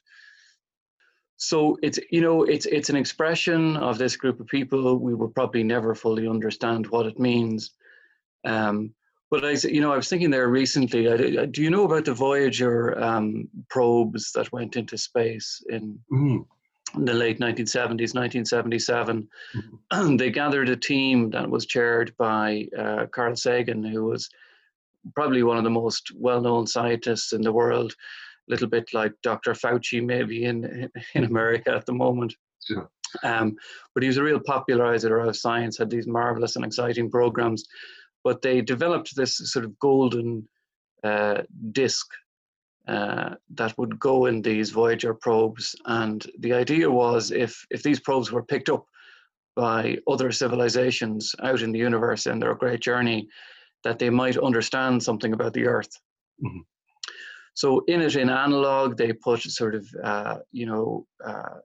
so 1.38 1.78
it's 1.82 2.00
you 2.12 2.22
know 2.22 2.44
it's 2.44 2.66
it's 2.66 2.90
an 2.90 2.96
expression 2.96 3.76
of 3.78 3.98
this 3.98 4.16
group 4.16 4.40
of 4.40 4.48
people 4.48 4.98
we 4.98 5.14
will 5.14 5.28
probably 5.30 5.64
never 5.64 5.94
fully 5.94 6.28
understand 6.28 6.88
what 6.88 7.06
it 7.06 7.20
means 7.20 7.72
um, 8.46 8.94
but 9.32 9.44
I, 9.44 9.52
you 9.68 9.82
know, 9.82 9.92
I 9.92 9.98
was 9.98 10.08
thinking 10.08 10.30
there 10.30 10.48
recently. 10.48 11.12
I, 11.12 11.46
do 11.46 11.62
you 11.62 11.70
know 11.70 11.84
about 11.84 12.06
the 12.06 12.14
Voyager 12.14 12.98
um, 13.04 13.50
probes 13.70 14.32
that 14.34 14.52
went 14.52 14.76
into 14.76 14.98
space 14.98 15.64
in, 15.70 16.00
mm. 16.12 16.46
in 16.96 17.06
the 17.06 17.14
late 17.14 17.40
1970s, 17.40 18.14
1977? 18.14 19.28
Mm. 19.92 20.18
they 20.18 20.30
gathered 20.30 20.70
a 20.70 20.78
team 20.78 21.32
that 21.32 21.50
was 21.50 21.66
chaired 21.66 22.14
by 22.18 22.68
uh, 22.78 23.08
Carl 23.08 23.36
Sagan, 23.36 23.84
who 23.84 24.06
was 24.06 24.30
probably 25.16 25.44
one 25.44 25.58
of 25.58 25.64
the 25.64 25.70
most 25.70 26.12
well-known 26.16 26.68
scientists 26.68 27.34
in 27.34 27.42
the 27.42 27.52
world 27.52 27.96
little 28.48 28.68
bit 28.68 28.94
like 28.94 29.14
Dr. 29.24 29.54
Fauci 29.54 30.04
maybe 30.04 30.46
in 30.46 30.90
in. 31.16 31.24
America 31.24 31.72
at 31.72 31.86
the 31.86 31.94
moment. 31.94 32.36
Sure. 32.66 32.90
Um, 33.24 33.56
but 33.94 34.04
he 34.04 34.08
was 34.08 34.18
a 34.18 34.24
real 34.24 34.40
popularizer 34.40 35.18
of 35.20 35.38
science, 35.38 35.78
had 35.78 35.90
these 35.90 36.08
marvelous 36.08 36.56
and 36.56 36.66
exciting 36.66 37.10
programs. 37.10 37.66
But 38.24 38.42
they 38.42 38.62
developed 38.62 39.16
this 39.16 39.38
sort 39.52 39.66
of 39.66 39.78
golden 39.80 40.48
uh, 41.04 41.44
disc 41.72 42.08
uh, 42.88 43.36
that 43.54 43.78
would 43.78 44.00
go 44.00 44.26
in 44.26 44.42
these 44.42 44.72
Voyager 44.72 45.14
probes. 45.14 45.76
And 45.86 46.26
the 46.40 46.54
idea 46.54 46.90
was 46.90 47.32
if, 47.32 47.66
if 47.70 47.84
these 47.84 48.00
probes 48.00 48.32
were 48.32 48.44
picked 48.44 48.70
up 48.70 48.86
by 49.56 49.98
other 50.08 50.32
civilizations 50.32 51.34
out 51.42 51.62
in 51.62 51.72
the 51.72 51.80
universe 51.80 52.28
in 52.28 52.40
their 52.40 52.56
great 52.56 52.82
journey, 52.82 53.28
that 53.84 54.00
they 54.00 54.10
might 54.10 54.38
understand 54.38 55.02
something 55.02 55.34
about 55.34 55.54
the 55.54 55.66
Earth. 55.66 56.00
Mm-hmm. 56.44 56.60
So 57.56 57.84
in 57.88 58.02
it, 58.02 58.16
in 58.16 58.30
analog, 58.30 58.98
they 58.98 59.14
put 59.14 59.42
sort 59.42 59.76
of, 59.76 59.88
uh, 60.04 60.38
you 60.52 60.66
know, 60.66 61.08
uh, 61.26 61.60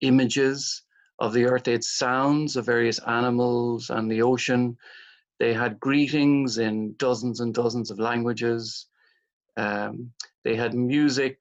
images 0.00 0.82
of 1.18 1.32
the 1.32 1.44
earth. 1.44 1.64
They 1.64 1.72
had 1.72 1.84
sounds 1.84 2.56
of 2.56 2.66
various 2.66 2.98
animals 3.00 3.90
and 3.90 4.10
the 4.10 4.22
ocean. 4.22 4.76
They 5.38 5.52
had 5.52 5.78
greetings 5.80 6.58
in 6.58 6.94
dozens 6.96 7.40
and 7.40 7.54
dozens 7.54 7.90
of 7.90 7.98
languages. 7.98 8.86
Um, 9.56 10.12
they 10.44 10.56
had 10.56 10.72
music, 10.74 11.38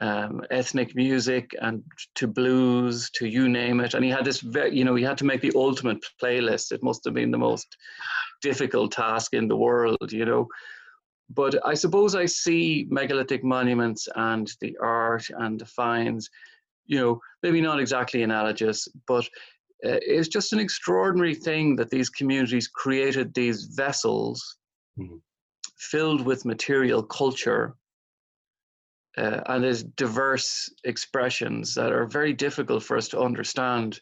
um, 0.00 0.42
ethnic 0.50 0.94
music, 0.96 1.50
and 1.60 1.82
to 2.14 2.26
blues, 2.26 3.10
to 3.16 3.26
you 3.26 3.46
name 3.48 3.80
it. 3.80 3.92
And 3.92 4.04
he 4.04 4.10
had 4.10 4.24
this, 4.24 4.40
very, 4.40 4.74
you 4.74 4.84
know, 4.84 4.94
he 4.94 5.04
had 5.04 5.18
to 5.18 5.26
make 5.26 5.42
the 5.42 5.52
ultimate 5.54 6.02
playlist. 6.22 6.72
It 6.72 6.82
must 6.82 7.04
have 7.04 7.14
been 7.14 7.30
the 7.30 7.38
most 7.38 7.76
difficult 8.40 8.92
task 8.92 9.34
in 9.34 9.48
the 9.48 9.56
world, 9.56 10.12
you 10.12 10.24
know. 10.24 10.48
But 11.30 11.66
I 11.66 11.74
suppose 11.74 12.14
I 12.14 12.26
see 12.26 12.86
megalithic 12.90 13.42
monuments 13.42 14.08
and 14.16 14.50
the 14.60 14.76
art 14.78 15.28
and 15.38 15.58
the 15.58 15.66
finds, 15.66 16.28
you 16.86 16.98
know, 16.98 17.20
maybe 17.42 17.60
not 17.60 17.80
exactly 17.80 18.22
analogous, 18.22 18.88
but 19.06 19.24
uh, 19.84 19.98
it's 20.02 20.28
just 20.28 20.52
an 20.52 20.60
extraordinary 20.60 21.34
thing 21.34 21.74
that 21.76 21.90
these 21.90 22.10
communities 22.10 22.68
created 22.68 23.34
these 23.34 23.64
vessels 23.64 24.58
mm-hmm. 24.98 25.16
filled 25.76 26.24
with 26.24 26.44
material 26.44 27.02
culture 27.02 27.74
uh, 29.18 29.40
and 29.46 29.64
as 29.64 29.82
diverse 29.82 30.72
expressions 30.84 31.74
that 31.74 31.92
are 31.92 32.06
very 32.06 32.32
difficult 32.32 32.82
for 32.82 32.96
us 32.96 33.08
to 33.08 33.20
understand. 33.20 34.00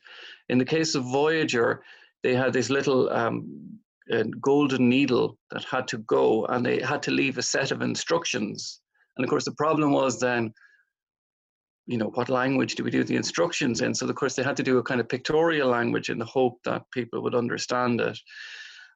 In 0.49 0.59
the 0.59 0.65
case 0.65 0.95
of 0.95 1.05
Voyager, 1.05 1.83
they 2.23 2.35
had 2.35 2.53
this 2.53 2.71
little 2.71 3.11
um, 3.11 3.79
a 4.11 4.25
golden 4.25 4.89
needle 4.89 5.39
that 5.51 5.65
had 5.65 5.87
to 5.89 5.99
go 5.99 6.45
and 6.47 6.65
they 6.65 6.81
had 6.81 7.03
to 7.05 7.11
leave 7.11 7.39
a 7.39 7.43
set 7.43 7.71
of 7.71 7.83
instructions. 7.83 8.81
And 9.17 9.25
of 9.25 9.31
course, 9.31 9.45
the 9.45 9.55
problem 9.55 9.93
was 9.93 10.19
then, 10.19 10.53
you 11.87 11.99
know, 11.99 12.11
what 12.15 12.29
language 12.29 12.75
do 12.75 12.85
we 12.85 12.91
do 12.91 13.05
the 13.05 13.17
instructions 13.17 13.81
in? 13.81 13.95
So, 13.95 14.09
of 14.09 14.15
course, 14.15 14.35
they 14.35 14.43
had 14.43 14.57
to 14.57 14.63
do 14.63 14.79
a 14.79 14.83
kind 14.83 15.01
of 15.01 15.09
pictorial 15.09 15.69
language 15.69 16.09
in 16.09 16.19
the 16.19 16.25
hope 16.25 16.59
that 16.65 16.83
people 16.93 17.23
would 17.23 17.35
understand 17.35 18.01
it. 18.01 18.19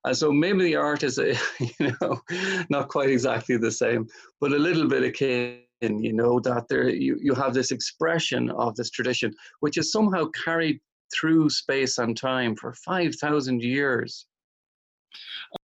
And 0.05 0.17
so 0.17 0.31
maybe 0.33 0.65
the 0.65 0.77
art 0.77 1.03
is, 1.03 1.19
a, 1.19 1.35
you 1.81 1.97
know, 2.01 2.21
not 2.69 2.89
quite 2.89 3.11
exactly 3.11 3.57
the 3.57 3.71
same, 3.71 4.07
but 4.41 4.53
a 4.53 4.59
little 4.59 4.89
bit 4.89 5.03
akin, 5.03 5.63
you 5.81 6.13
know, 6.13 6.41
that 6.41 6.67
there 6.69 6.89
you, 6.89 7.19
you 7.21 7.35
have 7.35 7.55
this 7.55 7.71
expression 7.71 8.51
of 8.51 8.75
this 8.77 8.91
tradition, 8.91 9.33
which 9.61 9.79
is 9.79 9.91
somehow 9.93 10.27
carried 10.45 10.81
through 11.15 11.49
space 11.49 11.99
and 11.99 12.17
time 12.17 12.57
for 12.57 12.73
5,000 12.73 13.63
years 13.63 14.27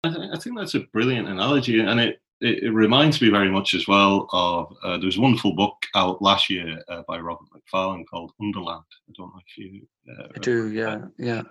I, 0.03 0.09
th- 0.09 0.29
I, 0.33 0.37
think 0.37 0.57
that's 0.57 0.75
a 0.75 0.81
brilliant 0.91 1.27
analogy, 1.27 1.79
and 1.79 1.99
it, 1.99 2.21
it, 2.41 2.73
reminds 2.73 3.21
me 3.21 3.29
very 3.29 3.49
much 3.49 3.73
as 3.73 3.87
well 3.87 4.27
of 4.31 4.75
uh, 4.83 4.97
there 4.97 5.05
was 5.05 5.17
a 5.17 5.21
wonderful 5.21 5.53
book 5.53 5.85
out 5.95 6.21
last 6.21 6.49
year 6.49 6.81
uh, 6.87 7.03
by 7.07 7.19
Robert 7.19 7.47
Macfarlane 7.53 8.05
called 8.05 8.31
Underland. 8.41 8.83
I 9.09 9.13
don't 9.17 9.33
know 9.33 9.41
if 9.45 9.57
you. 9.57 9.87
Uh, 10.09 10.27
I 10.35 10.39
do, 10.39 10.71
yeah, 10.71 11.05
yeah. 11.17 11.43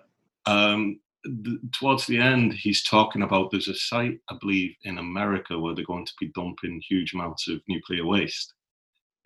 Um, 0.47 1.01
the, 1.25 1.61
towards 1.73 2.07
the 2.07 2.19
end, 2.19 2.55
he's 2.55 2.83
talking 2.83 3.23
about 3.23 3.51
there's 3.51 3.69
a 3.69 3.75
site, 3.75 4.21
I 4.31 4.37
believe, 4.41 4.75
in 4.83 4.99
America 4.99 5.59
where 5.59 5.75
they're 5.75 5.85
going 5.85 6.07
to 6.07 6.15
be 6.19 6.33
dumping 6.35 6.81
huge 6.89 7.13
amounts 7.13 7.49
of 7.49 7.61
nuclear 7.69 8.07
waste, 8.07 8.55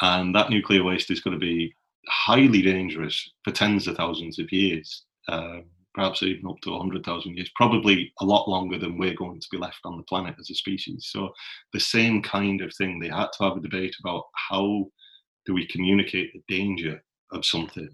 and 0.01 0.35
that 0.35 0.51
nuclear 0.51 0.83
waste 0.83 1.11
is 1.11 1.21
going 1.21 1.39
to 1.39 1.41
be 1.41 1.75
highly 2.09 2.63
dangerous 2.63 3.31
for 3.45 3.53
tens 3.53 3.87
of 3.87 3.97
thousands 3.97 4.39
of 4.39 4.51
years. 4.53 5.05
Um, 5.29 5.65
perhaps 5.95 6.23
even 6.23 6.49
up 6.49 6.61
to 6.63 6.71
100,000 6.71 7.37
years, 7.37 7.51
probably 7.55 8.13
a 8.21 8.25
lot 8.25 8.49
longer 8.49 8.79
than 8.79 8.99
we're 8.99 9.15
going 9.15 9.41
to 9.41 9.49
be 9.51 9.59
left 9.59 9.81
on 9.85 9.97
the 9.97 10.03
planet 10.05 10.35
as 10.39 10.51
a 10.51 10.55
species. 10.55 11.09
So, 11.11 11.33
the 11.73 11.81
same 11.81 12.23
kind 12.23 12.61
of 12.61 12.75
thing, 12.75 12.99
they 12.99 13.09
had 13.09 13.29
to 13.39 13.45
have 13.45 13.57
a 13.57 13.61
debate 13.61 13.95
about 14.01 14.25
how 14.35 14.87
do 15.47 15.55
we 15.55 15.67
communicate 15.67 16.33
the 16.33 16.43
danger 16.49 17.03
of 17.33 17.45
something 17.45 17.89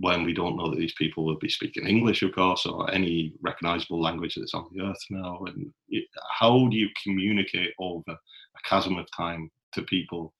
when 0.00 0.24
we 0.24 0.32
don't 0.32 0.56
know 0.56 0.70
that 0.70 0.78
these 0.78 0.94
people 0.94 1.24
will 1.24 1.38
be 1.38 1.48
speaking 1.48 1.86
English, 1.86 2.22
of 2.22 2.34
course, 2.34 2.64
or 2.64 2.90
any 2.90 3.34
recognizable 3.42 4.00
language 4.00 4.34
that's 4.34 4.54
on 4.54 4.66
the 4.72 4.82
earth 4.82 5.04
now. 5.10 5.40
And 5.46 5.70
it, 5.90 6.04
how 6.38 6.68
do 6.68 6.76
you 6.76 6.88
communicate 7.02 7.74
over 7.78 8.12
a 8.12 8.68
chasm 8.68 8.96
of 8.96 9.06
time 9.14 9.50
to 9.74 9.82
people 9.82 10.32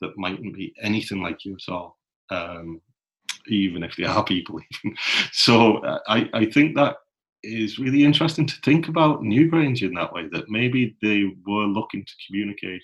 that 0.00 0.18
mightn't 0.18 0.54
be 0.54 0.74
anything 0.82 1.22
like 1.22 1.44
you 1.44 1.54
at 1.54 1.72
all? 1.72 1.96
Um, 2.30 2.80
even 3.48 3.82
if 3.82 3.96
they 3.96 4.04
are 4.04 4.24
people. 4.34 4.60
so 5.32 5.78
uh, 5.78 5.98
I, 6.08 6.28
I 6.32 6.44
think 6.46 6.76
that 6.76 6.96
is 7.42 7.78
really 7.78 8.04
interesting 8.04 8.46
to 8.46 8.54
think 8.64 8.88
about 8.88 9.20
Newgrange 9.20 9.82
in 9.82 9.94
that 9.94 10.12
way, 10.12 10.28
that 10.32 10.48
maybe 10.48 10.96
they 11.02 11.24
were 11.46 11.66
looking 11.66 12.04
to 12.04 12.12
communicate 12.26 12.82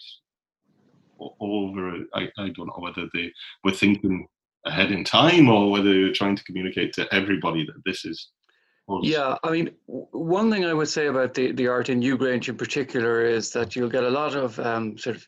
over, 1.41 1.99
I, 2.15 2.29
I 2.39 2.49
don't 2.51 2.67
know 2.67 2.79
whether 2.79 3.09
they 3.13 3.33
were 3.65 3.73
thinking 3.73 4.27
ahead 4.67 4.93
in 4.93 5.05
time 5.05 5.49
or 5.49 5.71
whether 5.71 5.93
they 5.93 6.03
were 6.03 6.13
trying 6.13 6.37
to 6.37 6.45
communicate 6.45 6.93
to 6.95 7.13
everybody 7.15 7.65
that 7.67 7.83
this 7.85 8.05
is 8.05 8.31
yeah, 9.03 9.37
I 9.45 9.51
mean, 9.51 9.71
one 9.87 10.51
thing 10.51 10.65
I 10.65 10.75
would 10.75 10.89
say 10.89 11.07
about 11.07 11.35
the, 11.35 11.53
the 11.53 11.69
art 11.69 11.89
in 11.89 12.01
Newgrange 12.01 12.49
in 12.49 12.57
particular 12.57 13.25
is 13.25 13.51
that 13.53 13.77
you'll 13.77 13.89
get 13.89 14.05
a 14.05 14.11
lot 14.11 14.35
of 14.35 14.59
um, 14.59 14.99
sort 14.99 15.17
of 15.17 15.27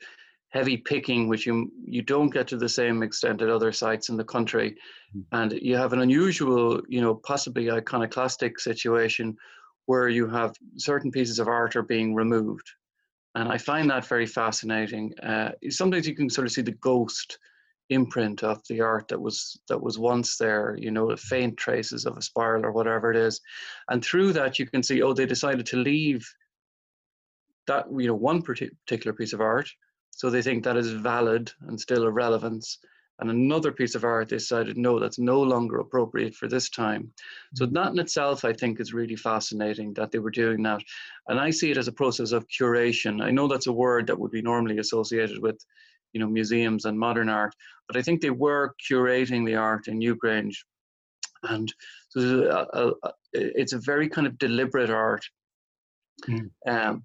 heavy 0.52 0.76
picking, 0.76 1.28
which 1.28 1.46
you 1.46 1.72
you 1.84 2.02
don't 2.02 2.32
get 2.32 2.46
to 2.48 2.56
the 2.56 2.68
same 2.68 3.02
extent 3.02 3.42
at 3.42 3.48
other 3.48 3.72
sites 3.72 4.10
in 4.10 4.16
the 4.16 4.24
country, 4.24 4.76
mm. 5.16 5.24
and 5.32 5.52
you 5.52 5.76
have 5.76 5.92
an 5.92 6.00
unusual, 6.00 6.80
you 6.88 7.00
know, 7.00 7.14
possibly 7.14 7.70
iconoclastic 7.70 8.60
situation 8.60 9.36
where 9.86 10.08
you 10.08 10.28
have 10.28 10.54
certain 10.76 11.10
pieces 11.10 11.38
of 11.38 11.48
art 11.48 11.74
are 11.74 11.82
being 11.82 12.14
removed, 12.14 12.70
and 13.34 13.48
I 13.48 13.58
find 13.58 13.90
that 13.90 14.06
very 14.06 14.26
fascinating. 14.26 15.18
Uh, 15.18 15.52
sometimes 15.70 16.06
you 16.06 16.14
can 16.14 16.30
sort 16.30 16.46
of 16.46 16.52
see 16.52 16.62
the 16.62 16.72
ghost 16.72 17.38
imprint 17.88 18.42
of 18.42 18.60
the 18.68 18.80
art 18.80 19.08
that 19.08 19.20
was 19.20 19.60
that 19.68 19.82
was 19.82 19.98
once 19.98 20.36
there 20.36 20.76
you 20.78 20.90
know 20.90 21.14
faint 21.16 21.56
traces 21.58 22.06
of 22.06 22.16
a 22.16 22.22
spiral 22.22 22.64
or 22.64 22.72
whatever 22.72 23.10
it 23.10 23.16
is 23.18 23.40
and 23.88 24.02
through 24.02 24.32
that 24.32 24.58
you 24.58 24.66
can 24.66 24.82
see 24.82 25.02
oh 25.02 25.12
they 25.12 25.26
decided 25.26 25.66
to 25.66 25.76
leave 25.76 26.26
that 27.66 27.84
you 27.98 28.06
know 28.06 28.14
one 28.14 28.40
particular 28.40 29.12
piece 29.12 29.34
of 29.34 29.42
art 29.42 29.68
so 30.12 30.30
they 30.30 30.42
think 30.42 30.64
that 30.64 30.76
is 30.76 30.90
valid 30.90 31.52
and 31.66 31.80
still 31.80 32.06
of 32.06 32.14
relevance. 32.14 32.78
And 33.18 33.30
another 33.30 33.72
piece 33.72 33.94
of 33.94 34.04
art, 34.04 34.28
they 34.30 34.36
decided, 34.36 34.76
no, 34.76 34.98
that's 34.98 35.18
no 35.18 35.40
longer 35.42 35.78
appropriate 35.78 36.34
for 36.34 36.48
this 36.48 36.70
time. 36.70 37.12
So 37.54 37.66
mm-hmm. 37.66 37.74
that 37.74 37.92
in 37.92 37.98
itself, 37.98 38.44
I 38.44 38.52
think, 38.52 38.80
is 38.80 38.94
really 38.94 39.16
fascinating 39.16 39.94
that 39.94 40.10
they 40.10 40.18
were 40.18 40.30
doing 40.30 40.62
that. 40.62 40.82
And 41.28 41.38
I 41.38 41.50
see 41.50 41.70
it 41.70 41.76
as 41.76 41.88
a 41.88 41.92
process 41.92 42.32
of 42.32 42.48
curation. 42.48 43.22
I 43.22 43.30
know 43.30 43.48
that's 43.48 43.68
a 43.68 43.72
word 43.72 44.06
that 44.06 44.18
would 44.18 44.32
be 44.32 44.42
normally 44.42 44.78
associated 44.78 45.40
with, 45.40 45.64
you 46.12 46.20
know, 46.20 46.28
museums 46.28 46.84
and 46.84 46.98
modern 46.98 47.28
art, 47.28 47.54
but 47.86 47.96
I 47.96 48.02
think 48.02 48.20
they 48.20 48.30
were 48.30 48.74
curating 48.90 49.46
the 49.46 49.56
art 49.56 49.88
in 49.88 50.00
Newgrange. 50.00 50.56
And 51.42 51.72
so 52.08 52.96
it's 53.32 53.72
a 53.72 53.78
very 53.78 54.08
kind 54.08 54.26
of 54.26 54.38
deliberate 54.38 54.90
art. 54.90 55.24
Mm. 56.28 56.50
Um, 56.66 57.04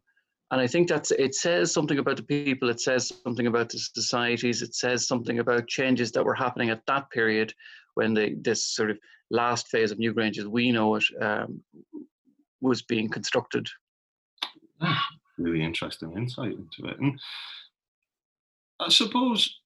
and 0.52 0.62
I 0.62 0.68
think 0.68 0.88
that's 0.88 1.12
it 1.12 1.36
says 1.36 1.74
something 1.74 2.00
about 2.00 2.18
the 2.18 2.24
people, 2.24 2.70
it 2.70 2.80
says 2.80 3.12
something 3.24 3.48
about 3.48 3.70
the 3.70 3.80
societies, 3.80 4.62
it 4.62 4.76
says 4.76 5.08
something 5.08 5.40
about 5.40 5.68
changes 5.68 6.12
that 6.14 6.24
were 6.24 6.36
happening 6.36 6.70
at 6.70 6.86
that 6.88 7.10
period 7.10 7.54
when 7.96 8.14
the 8.14 8.36
this 8.42 8.66
sort 8.68 8.92
of 8.92 8.98
last 9.30 9.68
phase 9.68 9.92
of 9.92 9.98
Newgrange 9.98 10.38
as 10.38 10.48
we 10.48 10.72
know 10.72 10.96
it 10.96 11.04
um, 11.22 11.62
was 12.62 12.82
being 12.82 13.10
constructed. 13.10 13.68
Ah, 14.82 15.06
really 15.38 15.64
interesting 15.64 16.14
insight 16.16 16.54
into 16.54 16.92
it. 16.92 17.00
And 17.00 17.20
I 18.80 18.90
suppose, 18.90 19.60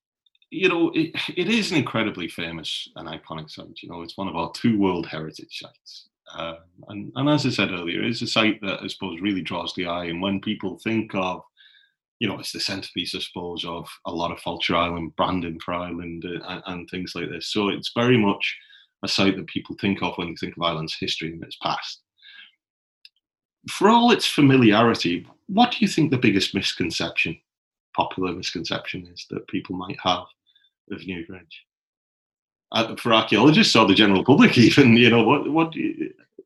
you 0.49 0.69
know, 0.69 0.91
it, 0.95 1.11
it 1.35 1.49
is 1.49 1.71
an 1.71 1.77
incredibly 1.77 2.27
famous 2.27 2.87
and 2.95 3.07
iconic 3.07 3.49
site. 3.49 3.81
You 3.83 3.89
know, 3.89 4.01
it's 4.01 4.17
one 4.17 4.27
of 4.27 4.35
our 4.35 4.51
two 4.53 4.79
World 4.79 5.05
Heritage 5.05 5.59
sites. 5.59 6.09
Um, 6.37 6.57
and, 6.89 7.11
and 7.15 7.29
as 7.29 7.45
I 7.45 7.49
said 7.49 7.71
earlier, 7.71 8.03
it's 8.03 8.21
a 8.21 8.27
site 8.27 8.61
that 8.61 8.81
I 8.81 8.87
suppose 8.87 9.21
really 9.21 9.41
draws 9.41 9.73
the 9.73 9.87
eye. 9.87 10.05
And 10.05 10.21
when 10.21 10.39
people 10.39 10.79
think 10.79 11.13
of, 11.15 11.41
you 12.19 12.27
know, 12.27 12.39
it's 12.39 12.51
the 12.51 12.59
centerpiece, 12.59 13.15
I 13.15 13.19
suppose, 13.19 13.65
of 13.65 13.89
a 14.05 14.11
lot 14.11 14.31
of 14.31 14.39
Fáilte 14.39 14.75
Ireland, 14.75 15.15
branding 15.15 15.59
for 15.59 15.73
Ireland, 15.73 16.25
uh, 16.25 16.39
and, 16.47 16.63
and, 16.67 16.89
things 16.89 17.13
like 17.15 17.29
this. 17.29 17.51
So 17.51 17.69
it's 17.69 17.91
very 17.95 18.17
much 18.17 18.57
a 19.03 19.07
site 19.07 19.35
that 19.37 19.47
people 19.47 19.75
think 19.79 20.03
of 20.03 20.17
when 20.17 20.29
they 20.29 20.35
think 20.35 20.55
of 20.55 20.63
Ireland's 20.63 20.97
history 20.99 21.33
and 21.33 21.43
its 21.43 21.57
past. 21.57 22.01
For 23.69 23.89
all 23.89 24.11
its 24.11 24.27
familiarity, 24.27 25.27
what 25.47 25.71
do 25.71 25.77
you 25.79 25.87
think 25.87 26.11
the 26.11 26.17
biggest 26.17 26.53
misconception, 26.53 27.39
popular 27.95 28.33
misconception, 28.33 29.07
is 29.11 29.25
that 29.31 29.47
people 29.47 29.75
might 29.75 29.97
have 30.03 30.25
of 30.91 30.99
Newgrange? 30.99 31.57
uh, 32.71 32.95
for 32.95 33.13
archaeologists 33.13 33.75
or 33.75 33.85
the 33.85 33.93
general 33.93 34.23
public 34.23 34.57
even 34.57 34.95
you 34.95 35.09
know 35.09 35.23
what 35.23 35.49
what, 35.51 35.73
what 35.73 35.75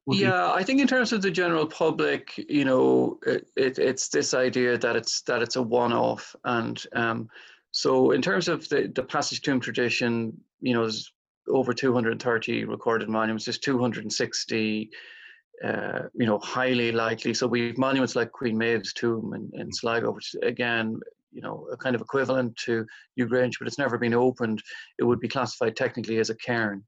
yeah 0.08 0.52
i 0.54 0.63
think 0.63 0.80
in 0.80 0.88
terms 0.88 1.12
of 1.12 1.22
the 1.22 1.32
general 1.32 1.65
public 1.65 2.34
you 2.50 2.65
know 2.65 3.18
it, 3.26 3.48
it, 3.56 3.80
it's 3.80 4.08
this 4.10 4.34
idea 4.34 4.78
that 4.78 4.96
it's 4.96 5.22
that 5.24 5.41
it's 5.41 5.56
a 5.56 5.62
one-off 5.62 6.36
and 6.46 6.84
um, 6.94 7.28
so 7.72 8.12
in 8.12 8.22
terms 8.22 8.48
of 8.48 8.68
the, 8.70 8.91
the 8.96 9.04
passage 9.04 9.41
tomb 9.41 9.60
tradition 9.60 10.34
you 10.62 10.74
know 10.74 10.82
there's 10.82 11.12
over 11.48 11.74
230 11.74 12.65
recorded 12.65 13.10
monuments 13.10 13.46
there's 13.46 13.60
260 13.60 14.89
uh, 15.63 16.00
you 16.13 16.26
know, 16.26 16.38
highly 16.39 16.91
likely. 16.91 17.34
So 17.34 17.48
we 17.48 17.68
have 17.68 17.78
monuments 17.78 18.13
like 18.13 18.30
Queen 18.34 18.58
Maeve's 18.58 18.91
tomb 18.91 19.34
in, 19.34 19.50
in 19.58 19.72
Sligo, 19.72 20.12
which 20.12 20.36
again 20.44 21.00
you 21.36 21.41
know, 21.41 21.68
a 21.72 21.78
kind 21.78 21.96
of 21.96 22.02
equivalent 22.02 22.56
to 22.56 22.88
Newgrange, 23.20 23.60
but 23.60 23.68
it's 23.68 23.78
never 23.78 23.98
been 23.98 24.13
opened, 24.13 24.63
it 24.98 25.04
would 25.04 25.20
be 25.20 25.28
classified 25.28 25.76
technically 25.76 26.18
as 26.18 26.30
a 26.30 26.36
cairn. 26.36 26.84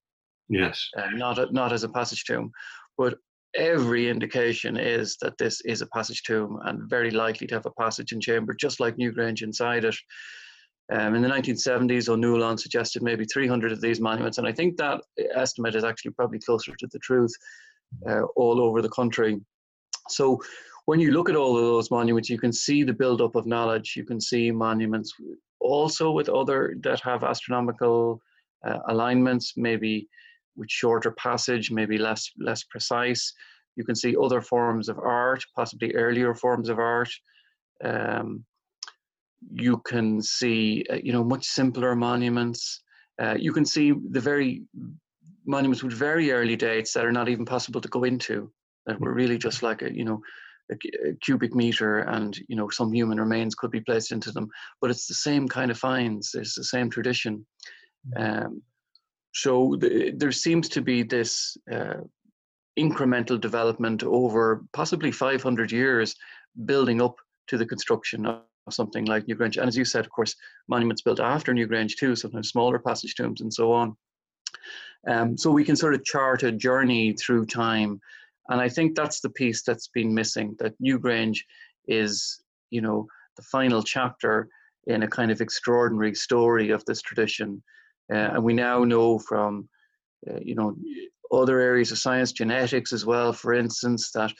Yes. 0.49 0.89
Uh, 0.97 1.09
not 1.11 1.37
a, 1.37 1.51
not 1.51 1.73
as 1.73 1.83
a 1.83 1.89
passage 1.89 2.23
tomb, 2.23 2.51
but 2.97 3.17
every 3.55 4.09
indication 4.09 4.77
is 4.77 5.17
that 5.21 5.37
this 5.37 5.61
is 5.61 5.81
a 5.81 5.87
passage 5.87 6.23
tomb 6.23 6.59
and 6.65 6.89
very 6.89 7.11
likely 7.11 7.47
to 7.47 7.55
have 7.55 7.65
a 7.65 7.71
passage 7.71 8.11
and 8.11 8.21
chamber, 8.21 8.53
just 8.53 8.79
like 8.79 8.97
Newgrange 8.97 9.41
inside 9.41 9.85
it. 9.85 9.95
Um, 10.91 11.15
in 11.15 11.21
the 11.21 11.27
1970s, 11.27 12.07
O'Neill 12.07 12.57
suggested 12.57 13.03
maybe 13.03 13.25
300 13.25 13.71
of 13.71 13.81
these 13.81 13.99
monuments, 13.99 14.37
and 14.37 14.47
I 14.47 14.53
think 14.53 14.77
that 14.77 15.01
estimate 15.35 15.75
is 15.75 15.83
actually 15.83 16.11
probably 16.11 16.39
closer 16.39 16.73
to 16.75 16.87
the 16.91 16.99
truth 16.99 17.33
uh, 18.07 18.21
all 18.35 18.61
over 18.61 18.81
the 18.81 18.89
country. 18.89 19.39
So 20.09 20.39
when 20.85 21.01
you 21.01 21.11
look 21.11 21.29
at 21.29 21.35
all 21.35 21.57
of 21.57 21.63
those 21.63 21.91
monuments, 21.91 22.29
you 22.29 22.39
can 22.39 22.53
see 22.53 22.83
the 22.83 22.93
buildup 22.93 23.35
of 23.35 23.45
knowledge. 23.45 23.95
You 23.97 24.05
can 24.05 24.21
see 24.21 24.51
monuments 24.51 25.13
also 25.59 26.11
with 26.11 26.29
other 26.29 26.75
that 26.83 27.01
have 27.01 27.25
astronomical 27.25 28.21
uh, 28.65 28.79
alignments, 28.87 29.53
maybe 29.57 30.07
with 30.57 30.69
shorter 30.69 31.11
passage, 31.11 31.71
maybe 31.71 31.97
less 31.97 32.31
less 32.39 32.63
precise. 32.63 33.33
You 33.75 33.83
can 33.83 33.95
see 33.95 34.15
other 34.21 34.41
forms 34.41 34.89
of 34.89 34.97
art, 34.97 35.43
possibly 35.55 35.93
earlier 35.93 36.33
forms 36.33 36.69
of 36.69 36.79
art. 36.79 37.09
Um, 37.83 38.43
you 39.51 39.77
can 39.85 40.21
see, 40.21 40.83
uh, 40.89 40.95
you 40.95 41.13
know, 41.13 41.23
much 41.23 41.45
simpler 41.45 41.95
monuments. 41.95 42.81
Uh, 43.21 43.35
you 43.37 43.53
can 43.53 43.65
see 43.65 43.93
the 44.11 44.19
very 44.19 44.63
monuments 45.45 45.83
with 45.83 45.93
very 45.93 46.31
early 46.31 46.55
dates 46.55 46.93
that 46.93 47.05
are 47.05 47.11
not 47.11 47.29
even 47.29 47.45
possible 47.45 47.79
to 47.79 47.87
go 47.89 48.03
into, 48.03 48.51
that 48.85 48.99
were 48.99 49.13
really 49.13 49.37
just 49.37 49.63
like 49.63 49.83
a, 49.83 49.93
you 49.93 50.03
know, 50.03 50.21
a, 50.71 51.09
a 51.09 51.13
cubic 51.21 51.55
meter 51.55 51.99
and 51.99 52.37
you 52.47 52.55
know 52.55 52.69
some 52.69 52.91
human 52.91 53.19
remains 53.19 53.55
could 53.55 53.71
be 53.71 53.81
placed 53.81 54.11
into 54.11 54.31
them 54.31 54.49
but 54.81 54.89
it's 54.89 55.07
the 55.07 55.13
same 55.13 55.47
kind 55.47 55.71
of 55.71 55.77
finds 55.77 56.33
it's 56.33 56.55
the 56.55 56.63
same 56.63 56.89
tradition 56.89 57.45
mm. 58.17 58.45
um, 58.45 58.61
so 59.33 59.75
the, 59.79 60.11
there 60.15 60.31
seems 60.31 60.69
to 60.69 60.81
be 60.81 61.03
this 61.03 61.57
uh, 61.71 62.01
incremental 62.77 63.39
development 63.39 64.03
over 64.03 64.63
possibly 64.73 65.11
500 65.11 65.71
years 65.71 66.15
building 66.65 67.01
up 67.01 67.15
to 67.47 67.57
the 67.57 67.65
construction 67.65 68.25
of 68.25 68.41
something 68.69 69.05
like 69.05 69.25
Newgrange. 69.25 69.57
And 69.57 69.67
as 69.67 69.77
you 69.77 69.85
said, 69.85 70.05
of 70.05 70.11
course, 70.11 70.35
monuments 70.67 71.01
built 71.01 71.19
after 71.19 71.53
Newgrange 71.53 71.95
too, 71.97 72.15
sometimes 72.15 72.49
smaller 72.49 72.79
passage 72.79 73.15
tombs 73.15 73.41
and 73.41 73.53
so 73.53 73.71
on. 73.71 73.95
Um, 75.07 75.37
so 75.37 75.51
we 75.51 75.63
can 75.63 75.75
sort 75.75 75.93
of 75.93 76.03
chart 76.03 76.43
a 76.43 76.51
journey 76.51 77.13
through 77.13 77.45
time 77.45 78.01
And 78.49 78.61
I 78.61 78.69
think 78.69 78.95
that's 78.95 79.19
the 79.19 79.29
piece 79.29 79.63
that's 79.63 79.87
been 79.87 80.13
missing. 80.13 80.55
That 80.59 80.73
Newgrange 80.81 81.39
is, 81.87 82.41
you 82.69 82.81
know, 82.81 83.07
the 83.35 83.43
final 83.43 83.83
chapter 83.83 84.49
in 84.87 85.03
a 85.03 85.07
kind 85.07 85.31
of 85.31 85.41
extraordinary 85.41 86.15
story 86.15 86.69
of 86.71 86.83
this 86.85 87.01
tradition. 87.01 87.61
Uh, 88.11 88.35
and 88.35 88.43
we 88.43 88.53
now 88.53 88.83
know 88.83 89.19
from, 89.19 89.67
uh, 90.29 90.39
you 90.41 90.55
know, 90.55 90.75
other 91.31 91.59
areas 91.59 91.91
of 91.91 91.97
science, 91.97 92.31
genetics 92.31 92.93
as 92.93 93.05
well, 93.05 93.33
for 93.33 93.53
instance, 93.53 94.11
that 94.11 94.31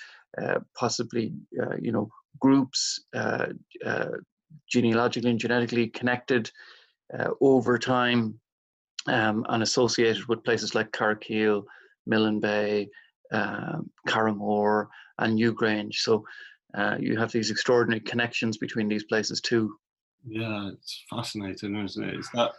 uh, 0.42 0.60
possibly, 0.76 1.34
uh, 1.62 1.76
you 1.82 1.92
know, 1.92 2.10
groups 2.40 3.04
uh, 3.16 3.48
uh, 3.86 4.10
genealogically 4.72 5.32
and 5.32 5.40
genetically 5.40 5.88
connected 5.88 6.50
over 7.42 7.78
time 7.78 8.40
um, 9.08 9.46
and 9.50 9.64
associated 9.64 10.26
with 10.26 10.44
places 10.44 10.76
like 10.76 10.92
Carrowkeel, 10.92 11.64
Milne 12.06 12.88
um, 13.32 13.90
Carrowmore, 14.08 14.88
and 15.18 15.38
Newgrange. 15.38 15.96
So 15.96 16.26
you 17.00 17.18
have 17.18 17.32
these 17.32 17.50
extraordinary 17.50 18.02
connections 18.02 18.58
between 18.58 18.88
these 18.88 19.06
places 19.06 19.42
too. 19.42 19.78
Yeah, 20.28 20.70
it's 20.74 21.04
fascinating, 21.10 21.76
isn't 21.78 22.04
it? 22.04 22.16
It's 22.16 22.30
that 22.32 22.52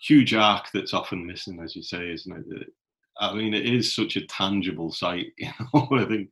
huge 0.00 0.34
arc 0.34 0.70
that's 0.72 0.94
often 0.94 1.26
missing, 1.26 1.60
as 1.60 1.76
you 1.76 1.82
say, 1.82 2.10
isn't 2.10 2.52
it? 2.52 2.68
I 3.20 3.34
mean, 3.34 3.52
it 3.52 3.66
is 3.66 3.94
such 3.94 4.16
a 4.16 4.26
tangible 4.26 4.90
site, 4.90 5.32
you 5.38 5.50
know. 5.72 5.88
I 5.92 6.04
think 6.06 6.30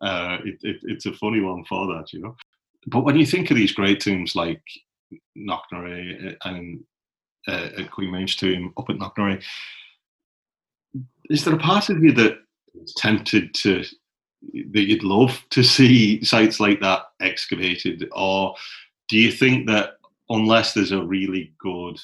uh, 0.00 0.38
it, 0.44 0.58
it, 0.62 0.76
it's 0.82 1.06
a 1.06 1.12
funny 1.12 1.40
one 1.40 1.64
for 1.64 1.86
that, 1.88 2.12
you 2.12 2.20
know. 2.20 2.36
But 2.86 3.04
when 3.04 3.16
you 3.16 3.26
think 3.26 3.50
of 3.50 3.56
these 3.56 3.72
great 3.72 4.00
tombs 4.00 4.34
like 4.34 4.62
Knocknarea 5.38 6.36
and 6.44 6.82
uh, 7.46 7.68
Queen 7.90 8.10
Maeve's 8.10 8.34
tomb 8.34 8.72
up 8.76 8.90
at 8.90 8.96
Knocknarea, 8.96 9.42
is 11.30 11.44
there 11.44 11.54
a 11.54 11.58
part 11.58 11.90
of 11.90 12.02
you 12.02 12.12
that 12.12 12.38
is 12.82 12.94
tempted 12.94 13.54
to 13.54 13.84
that 14.72 14.88
you'd 14.88 15.04
love 15.04 15.40
to 15.50 15.62
see 15.62 16.22
sites 16.24 16.58
like 16.58 16.80
that 16.80 17.02
excavated, 17.20 18.08
or 18.12 18.56
do 19.08 19.16
you 19.16 19.30
think 19.30 19.68
that 19.68 19.92
unless 20.30 20.72
there's 20.72 20.90
a 20.90 21.02
really 21.02 21.52
good 21.60 22.00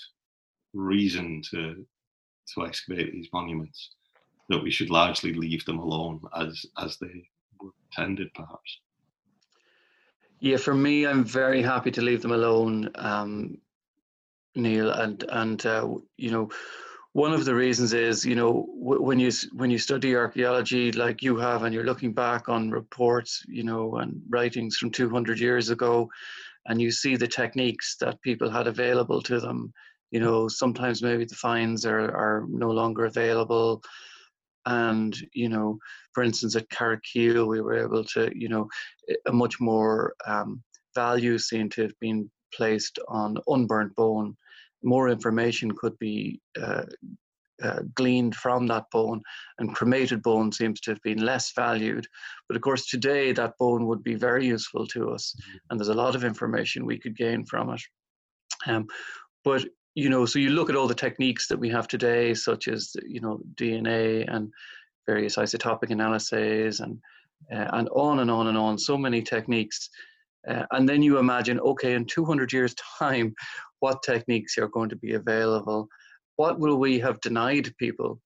reason 0.78 1.42
to 1.50 1.84
to 2.54 2.64
excavate 2.64 3.12
these 3.12 3.28
monuments, 3.32 3.90
that 4.48 4.62
we 4.62 4.70
should 4.70 4.90
largely 4.90 5.34
leave 5.34 5.64
them 5.64 5.78
alone 5.78 6.20
as 6.36 6.64
as 6.78 6.96
they 6.98 7.28
were 7.60 7.70
intended, 7.90 8.32
perhaps. 8.34 8.80
Yeah, 10.40 10.56
for 10.56 10.74
me, 10.74 11.06
I'm 11.06 11.24
very 11.24 11.62
happy 11.62 11.90
to 11.90 12.00
leave 12.00 12.22
them 12.22 12.32
alone, 12.32 12.90
um, 12.94 13.58
Neil, 14.54 14.90
and 14.90 15.24
and 15.30 15.66
uh, 15.66 15.88
you 16.16 16.30
know, 16.30 16.48
one 17.12 17.32
of 17.32 17.44
the 17.44 17.54
reasons 17.54 17.92
is 17.92 18.24
you 18.24 18.36
know 18.36 18.68
w- 18.80 19.02
when 19.02 19.18
you 19.18 19.32
when 19.52 19.70
you 19.70 19.78
study 19.78 20.14
archaeology 20.14 20.92
like 20.92 21.22
you 21.22 21.36
have, 21.36 21.64
and 21.64 21.74
you're 21.74 21.84
looking 21.84 22.12
back 22.12 22.48
on 22.48 22.70
reports, 22.70 23.44
you 23.48 23.64
know, 23.64 23.96
and 23.96 24.22
writings 24.28 24.76
from 24.76 24.90
200 24.90 25.40
years 25.40 25.70
ago, 25.70 26.08
and 26.66 26.80
you 26.80 26.92
see 26.92 27.16
the 27.16 27.26
techniques 27.26 27.96
that 28.00 28.22
people 28.22 28.48
had 28.48 28.68
available 28.68 29.20
to 29.22 29.40
them. 29.40 29.72
You 30.10 30.20
know, 30.20 30.48
sometimes 30.48 31.02
maybe 31.02 31.24
the 31.24 31.34
finds 31.34 31.84
are 31.84 32.10
are 32.16 32.46
no 32.48 32.70
longer 32.70 33.04
available. 33.04 33.82
And 34.66 35.16
you 35.32 35.48
know 35.48 35.78
for 36.12 36.22
instance 36.22 36.56
at 36.56 36.68
Carrowkeel 36.68 37.46
we 37.48 37.60
were 37.60 37.78
able 37.78 38.04
to 38.04 38.30
you 38.34 38.48
know 38.48 38.68
a 39.26 39.32
much 39.32 39.60
more 39.60 40.14
um, 40.26 40.62
value 40.94 41.38
seemed 41.38 41.72
to 41.72 41.82
have 41.82 41.98
been 42.00 42.30
placed 42.54 42.98
on 43.08 43.38
unburnt 43.46 43.94
bone. 43.94 44.36
More 44.82 45.08
information 45.08 45.70
could 45.72 45.98
be 45.98 46.40
uh, 46.60 46.84
uh, 47.62 47.80
gleaned 47.94 48.34
from 48.36 48.66
that 48.68 48.84
bone 48.92 49.20
and 49.58 49.74
cremated 49.74 50.22
bone 50.22 50.52
seems 50.52 50.80
to 50.80 50.90
have 50.90 51.02
been 51.02 51.24
less 51.24 51.52
valued. 51.54 52.06
But 52.48 52.56
of 52.56 52.62
course 52.62 52.86
today 52.86 53.32
that 53.32 53.58
bone 53.58 53.86
would 53.86 54.02
be 54.02 54.14
very 54.14 54.46
useful 54.46 54.86
to 54.88 55.10
us 55.10 55.34
mm-hmm. 55.34 55.56
and 55.70 55.78
there's 55.78 55.88
a 55.88 55.94
lot 55.94 56.14
of 56.14 56.24
information 56.24 56.86
we 56.86 56.98
could 56.98 57.16
gain 57.16 57.44
from 57.44 57.70
it. 57.70 57.82
Um, 58.66 58.86
but 59.44 59.64
you 59.98 60.08
know, 60.08 60.26
so 60.26 60.38
you 60.38 60.50
look 60.50 60.70
at 60.70 60.76
all 60.76 60.86
the 60.86 60.94
techniques 60.94 61.48
that 61.48 61.58
we 61.58 61.68
have 61.70 61.88
today, 61.88 62.32
such 62.32 62.68
as 62.68 62.94
you 63.04 63.20
know 63.20 63.40
DNA 63.56 64.32
and 64.32 64.52
various 65.08 65.34
isotopic 65.34 65.90
analyses 65.90 66.78
and 66.78 67.00
uh, 67.52 67.66
and 67.72 67.88
on 67.88 68.20
and 68.20 68.30
on 68.30 68.46
and 68.46 68.56
on. 68.56 68.78
So 68.78 68.96
many 68.96 69.22
techniques, 69.22 69.90
uh, 70.46 70.66
and 70.70 70.88
then 70.88 71.02
you 71.02 71.18
imagine, 71.18 71.58
okay, 71.58 71.94
in 71.94 72.04
200 72.04 72.52
years' 72.52 72.76
time, 73.00 73.34
what 73.80 74.04
techniques 74.04 74.56
are 74.56 74.68
going 74.68 74.88
to 74.90 74.96
be 74.96 75.14
available? 75.14 75.88
What 76.36 76.60
will 76.60 76.76
we 76.76 77.00
have 77.00 77.20
denied 77.20 77.74
people? 77.76 78.20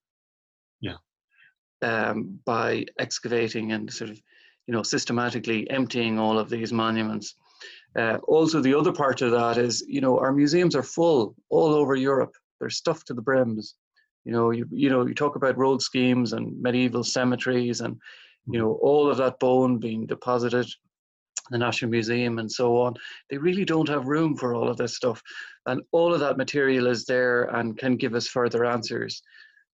Yeah. 0.79 0.97
Um, 1.81 2.39
by 2.45 2.85
excavating 2.99 3.71
and 3.71 3.91
sort 3.91 4.11
of, 4.11 4.21
you 4.67 4.75
know, 4.75 4.83
systematically 4.83 5.67
emptying 5.71 6.19
all 6.19 6.37
of 6.37 6.51
these 6.51 6.71
monuments. 6.71 7.33
Uh, 7.97 8.17
also, 8.27 8.59
the 8.59 8.73
other 8.73 8.91
part 8.91 9.21
of 9.21 9.31
that 9.31 9.57
is, 9.57 9.83
you 9.87 10.01
know, 10.01 10.17
our 10.17 10.31
museums 10.31 10.75
are 10.75 10.83
full 10.83 11.35
all 11.49 11.73
over 11.73 11.95
Europe. 11.95 12.33
There's 12.59 12.77
stuff 12.77 13.03
to 13.05 13.13
the 13.13 13.21
brims. 13.21 13.75
You 14.25 14.31
know, 14.31 14.51
you 14.51 14.65
you 14.71 14.89
know, 14.89 15.05
you 15.05 15.13
talk 15.13 15.35
about 15.35 15.57
road 15.57 15.81
schemes 15.81 16.33
and 16.33 16.59
medieval 16.61 17.03
cemeteries, 17.03 17.81
and 17.81 17.99
you 18.47 18.59
know, 18.59 18.73
all 18.81 19.09
of 19.09 19.17
that 19.17 19.39
bone 19.39 19.79
being 19.79 20.05
deposited 20.05 20.65
in 20.65 21.51
the 21.51 21.57
National 21.57 21.91
Museum 21.91 22.39
and 22.39 22.51
so 22.51 22.77
on. 22.77 22.95
They 23.29 23.37
really 23.37 23.65
don't 23.65 23.89
have 23.89 24.07
room 24.07 24.35
for 24.37 24.55
all 24.55 24.69
of 24.69 24.77
this 24.77 24.95
stuff, 24.95 25.21
and 25.67 25.81
all 25.91 26.13
of 26.13 26.19
that 26.21 26.37
material 26.37 26.87
is 26.87 27.05
there 27.05 27.43
and 27.43 27.77
can 27.77 27.97
give 27.97 28.15
us 28.15 28.27
further 28.27 28.65
answers. 28.65 29.21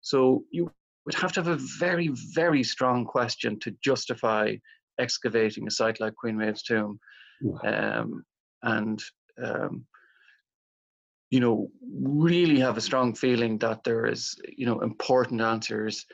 So 0.01 0.43
you 0.51 0.71
would 1.05 1.15
have 1.15 1.31
to 1.33 1.41
have 1.41 1.47
a 1.47 1.63
very, 1.79 2.09
very 2.33 2.63
strong 2.63 3.05
question 3.05 3.59
to 3.59 3.75
justify 3.83 4.55
excavating 4.99 5.67
a 5.67 5.71
site 5.71 5.99
like 5.99 6.15
Queen 6.15 6.37
Maeve's 6.37 6.63
tomb 6.63 6.99
um, 7.63 8.23
and 8.63 9.03
um, 9.41 9.85
you 11.29 11.39
know 11.39 11.69
really 11.81 12.59
have 12.59 12.77
a 12.77 12.81
strong 12.81 13.13
feeling 13.13 13.57
that 13.59 13.83
there 13.83 14.05
is 14.05 14.35
you 14.57 14.65
know 14.65 14.79
important 14.81 15.41
answers 15.41 16.05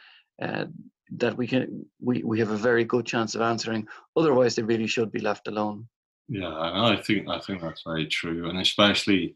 uh, 0.41 0.65
that 1.11 1.37
we 1.37 1.47
can 1.47 1.85
we, 2.01 2.23
we 2.23 2.39
have 2.39 2.51
a 2.51 2.57
very 2.57 2.83
good 2.83 3.05
chance 3.05 3.35
of 3.35 3.41
answering. 3.41 3.87
Otherwise 4.15 4.55
they 4.55 4.63
really 4.63 4.87
should 4.87 5.11
be 5.11 5.19
left 5.19 5.47
alone. 5.47 5.87
Yeah 6.27 6.49
i 6.49 6.99
think 7.05 7.29
i 7.29 7.39
think 7.39 7.61
that's 7.61 7.83
very 7.83 8.07
true 8.07 8.49
and 8.49 8.59
especially 8.59 9.35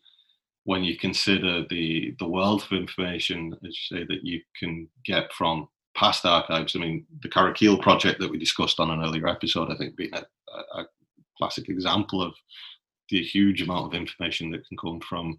when 0.63 0.84
you 0.84 0.97
consider 0.97 1.63
the 1.69 2.15
the 2.17 2.28
wealth 2.28 2.65
of 2.65 2.80
information 2.80 3.54
as 3.65 3.78
you 3.78 3.97
say 3.97 4.06
that 4.06 4.23
you 4.23 4.41
can 4.60 4.88
get 5.06 5.32
from 5.34 5.67
past 5.95 6.25
archives. 6.25 6.75
I 6.75 6.80
mean 6.80 7.06
the 7.21 7.30
Carrowkeel 7.30 7.82
project 7.82 8.19
that 8.19 8.32
we 8.32 8.38
discussed 8.38 8.80
on 8.80 8.89
an 8.89 9.04
earlier 9.04 9.28
episode 9.28 9.71
i 9.71 9.78
think 9.78 9.95
being 9.95 10.13
a, 10.13 10.23
a, 10.80 10.86
classic 11.39 11.69
example 11.69 12.21
of 12.21 12.34
the 13.10 13.23
huge 13.23 13.62
amount 13.62 13.88
of 13.88 13.99
information 13.99 14.52
that 14.52 14.67
can 14.67 14.78
come 14.78 14.99
from 14.99 15.38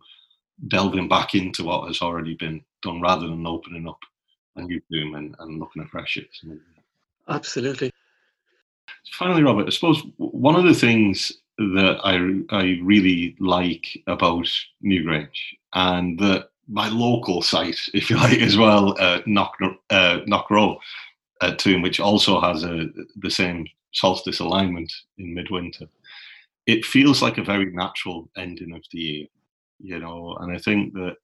delving 0.69 1.09
back 1.09 1.35
into 1.35 1.65
what 1.65 1.87
has 1.87 2.03
already 2.03 2.35
been 2.35 2.63
done 2.83 3.01
rather 3.01 3.27
than 3.29 3.47
opening 3.47 3.89
up 3.89 3.99
a 4.57 4.63
new 4.63 4.81
room 4.91 5.15
and, 5.15 5.35
and 5.39 5.59
looking 5.59 5.83
afresh 5.83 6.17
at 6.17 6.25
Absolutely. 7.29 7.91
Finally, 9.13 9.43
Robert, 9.43 9.67
I 9.67 9.71
suppose 9.71 10.03
one 10.17 10.57
of 10.57 10.65
the 10.65 10.75
things 10.75 11.33
that 11.59 11.99
I, 12.03 12.57
I 12.57 12.81
really 12.83 13.37
like 13.39 13.87
about 14.07 14.49
Newgrange 14.85 15.39
and 15.75 16.19
that 16.19 16.49
my 16.69 16.89
local 16.89 17.43
site, 17.43 17.81
if 17.95 18.11
you 18.11 18.17
like, 18.17 18.39
as 18.39 18.57
well, 18.57 18.97
uh, 18.99 19.21
Knock, 19.27 19.55
uh, 19.91 20.21
Knockroe 20.27 20.79
uh, 21.41 21.55
tomb, 21.57 21.83
which 21.83 22.01
also 22.01 22.41
has 22.41 22.65
a, 22.65 22.89
the 23.17 23.31
same 23.31 23.67
solstice 23.93 24.41
alignment 24.41 24.93
in 25.19 25.35
midwinter, 25.35 25.87
it 26.67 26.85
feels 26.85 27.23
like 27.23 27.39
a 27.39 27.45
very 27.45 27.67
natural 27.73 28.29
ending 28.37 28.75
of 28.75 28.83
the 28.93 28.99
year, 28.99 29.27
you 29.81 29.99
know. 29.99 30.37
And 30.41 30.53
I 30.53 30.59
think 30.59 30.93
that 30.95 31.17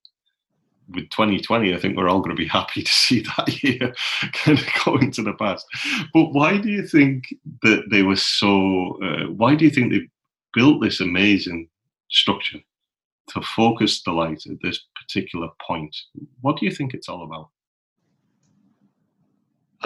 with 0.88 1.10
2020, 1.10 1.74
I 1.74 1.78
think 1.78 1.96
we're 1.96 2.08
all 2.08 2.20
going 2.20 2.36
to 2.36 2.42
be 2.42 2.48
happy 2.60 2.82
to 2.82 2.90
see 2.90 3.20
that 3.20 3.62
year 3.62 3.94
kind 4.32 4.58
of 4.58 4.66
going 4.84 5.10
to 5.12 5.22
the 5.22 5.34
past. 5.34 5.66
But 6.12 6.30
why 6.32 6.58
do 6.58 6.68
you 6.68 6.86
think 6.86 7.24
that 7.62 7.84
they 7.90 8.02
were 8.02 8.16
so? 8.16 8.98
Uh, 9.02 9.30
why 9.32 9.54
do 9.54 9.64
you 9.64 9.70
think 9.70 9.92
they 9.92 10.08
built 10.54 10.82
this 10.82 11.00
amazing 11.00 11.68
structure 12.10 12.58
to 13.28 13.42
focus 13.42 14.02
the 14.02 14.12
light 14.12 14.42
at 14.46 14.58
this 14.62 14.80
particular 15.00 15.48
point? 15.60 15.94
What 16.40 16.58
do 16.58 16.66
you 16.66 16.72
think 16.72 16.94
it's 16.94 17.08
all 17.08 17.24
about? 17.24 17.50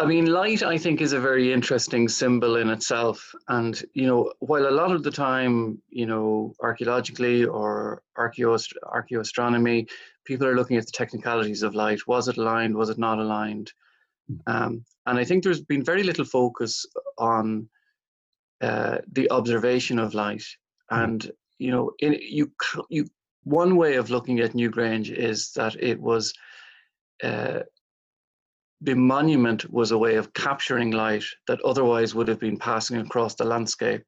I 0.01 0.07
mean, 0.07 0.25
light, 0.25 0.63
I 0.63 0.79
think, 0.79 1.03
is 1.03 1.13
a 1.13 1.21
very 1.21 1.53
interesting 1.53 2.09
symbol 2.09 2.57
in 2.57 2.71
itself. 2.71 3.35
And, 3.49 3.83
you 3.93 4.07
know, 4.07 4.33
while 4.39 4.67
a 4.67 4.71
lot 4.71 4.93
of 4.93 5.03
the 5.03 5.11
time, 5.11 5.83
you 5.91 6.07
know, 6.07 6.55
archaeologically 6.59 7.45
or 7.45 8.03
archaeoast- 8.17 8.73
archaeoastronomy, 8.83 9.91
people 10.25 10.47
are 10.47 10.57
looking 10.57 10.79
at 10.79 10.87
the 10.87 10.93
technicalities 10.93 11.63
of 11.63 11.75
light. 11.75 12.07
Was 12.07 12.29
it 12.29 12.39
aligned? 12.39 12.75
Was 12.75 12.89
it 12.89 12.97
not 12.97 13.19
aligned? 13.19 13.75
Um, 14.47 14.87
and 15.05 15.19
I 15.19 15.25
think 15.25 15.45
there's 15.45 15.61
been 15.61 15.85
very 15.85 16.03
little 16.03 16.25
focus 16.25 16.87
on 17.19 17.69
uh, 18.63 18.99
the 19.13 19.31
observation 19.31 19.99
of 19.99 20.15
light. 20.15 20.45
And, 20.91 21.31
you 21.59 21.73
know, 21.73 21.93
in, 21.99 22.17
you, 22.23 22.53
you, 22.89 23.07
one 23.43 23.77
way 23.77 23.97
of 23.97 24.09
looking 24.09 24.41
at 24.41 24.55
Newgrange 24.55 25.11
is 25.11 25.53
that 25.57 25.77
it 25.79 26.01
was 26.01 26.33
uh, 27.23 27.61
the 28.81 28.95
monument 28.95 29.71
was 29.71 29.91
a 29.91 29.99
way 29.99 30.17
of 30.17 30.33
capturing 30.33 30.91
light 30.91 31.25
that 31.47 31.61
otherwise 31.63 32.15
would 32.15 32.29
have 32.29 32.41
been 32.41 32.57
passing 32.57 32.99
across 32.99 33.35
the 33.35 33.45
landscape. 33.45 34.05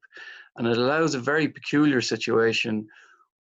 And 0.57 0.67
it 0.67 0.77
allows 0.77 1.13
a 1.13 1.19
very 1.19 1.47
peculiar 1.47 2.01
situation 2.01 2.87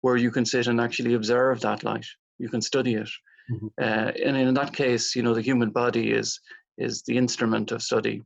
where 0.02 0.18
you 0.18 0.32
can 0.32 0.46
sit 0.46 0.68
and 0.68 0.82
actually 0.82 1.14
observe 1.14 1.62
that 1.62 1.84
light. 1.84 2.06
You 2.38 2.50
can 2.50 2.62
study 2.62 2.96
it. 2.96 3.10
Mm-hmm. 3.52 3.68
Uh, 3.82 4.12
and 4.26 4.38
in 4.38 4.54
that 4.56 4.74
case, 4.74 5.16
you 5.16 5.24
know, 5.24 5.34
the 5.34 5.42
human 5.42 5.72
body 5.72 6.12
is 6.12 6.40
is 6.78 7.04
the 7.04 7.18
instrument 7.18 7.72
of 7.72 7.84
study. 7.84 8.24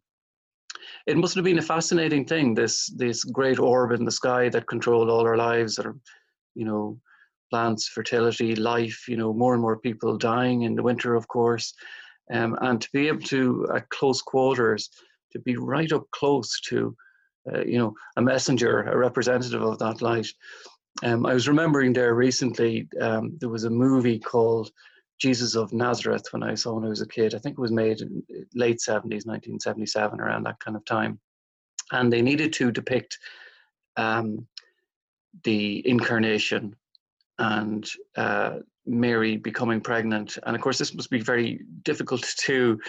It 1.08 1.18
must 1.18 1.36
have 1.36 1.44
been 1.44 1.60
a 1.60 1.64
fascinating 1.64 2.26
thing, 2.26 2.54
this 2.54 2.88
this 2.96 3.24
great 3.24 3.60
orb 3.60 3.92
in 3.92 4.06
the 4.06 4.12
sky 4.12 4.50
that 4.50 4.68
controlled 4.68 5.10
all 5.10 5.28
our 5.28 5.38
lives, 5.38 5.76
that 5.76 5.86
are, 5.86 5.98
you 6.54 6.66
know, 6.66 7.00
plants, 7.52 7.88
fertility, 7.88 8.56
life, 8.56 9.08
you 9.08 9.18
know, 9.18 9.34
more 9.34 9.54
and 9.54 9.62
more 9.62 9.78
people 9.78 10.18
dying 10.18 10.64
in 10.64 10.76
the 10.76 10.84
winter, 10.84 11.16
of 11.16 11.28
course. 11.28 11.74
Um, 12.32 12.58
and 12.62 12.82
to 12.82 12.90
be 12.92 13.08
able 13.08 13.22
to, 13.24 13.68
at 13.76 13.90
close 13.90 14.22
quarters, 14.22 14.90
to 15.32 15.40
be 15.40 15.58
right 15.58 15.92
up 15.92 16.10
close 16.12 16.60
to, 16.62 16.96
uh, 17.54 17.64
you 17.64 17.78
know, 17.78 17.94
a 18.18 18.22
messenger, 18.22 18.84
a 18.84 18.98
representative 18.98 19.62
of 19.62 19.78
that 19.80 20.02
light. 20.02 20.28
Um, 21.04 21.26
I 21.26 21.34
was 21.34 21.48
remembering 21.48 21.94
there 21.94 22.16
recently, 22.16 22.88
um, 23.02 23.38
there 23.40 23.50
was 23.50 23.66
a 23.66 23.70
movie 23.70 24.18
called 24.18 24.72
Jesus 25.20 25.56
of 25.56 25.74
Nazareth 25.74 26.26
when 26.32 26.44
I 26.44 26.56
saw 26.56 26.74
when 26.74 26.86
I 26.86 26.90
was 26.90 27.02
a 27.02 27.08
kid. 27.08 27.36
I 27.36 27.40
think 27.40 27.58
it 27.58 27.62
was 27.62 27.72
made 27.72 28.02
in 28.02 28.24
late 28.54 28.80
70s, 28.80 29.26
1977, 29.26 30.20
around 30.20 30.44
that 30.44 30.60
kind 30.60 30.76
of 30.76 30.86
time. 30.86 31.20
And 31.92 32.12
they 32.12 32.22
needed 32.22 32.54
to 32.54 32.72
depict 32.72 33.20
um, 33.98 34.48
the 35.44 35.88
incarnation 35.88 36.76
and 37.38 37.90
uh, 38.16 38.60
Mary 38.86 39.38
becoming 39.38 39.82
pregnant. 39.82 40.38
And 40.46 40.56
of 40.56 40.62
course, 40.62 40.78
this 40.78 40.94
must 40.94 41.10
be 41.10 41.22
very 41.22 41.62
difficult 41.84 42.22
to 42.46 42.80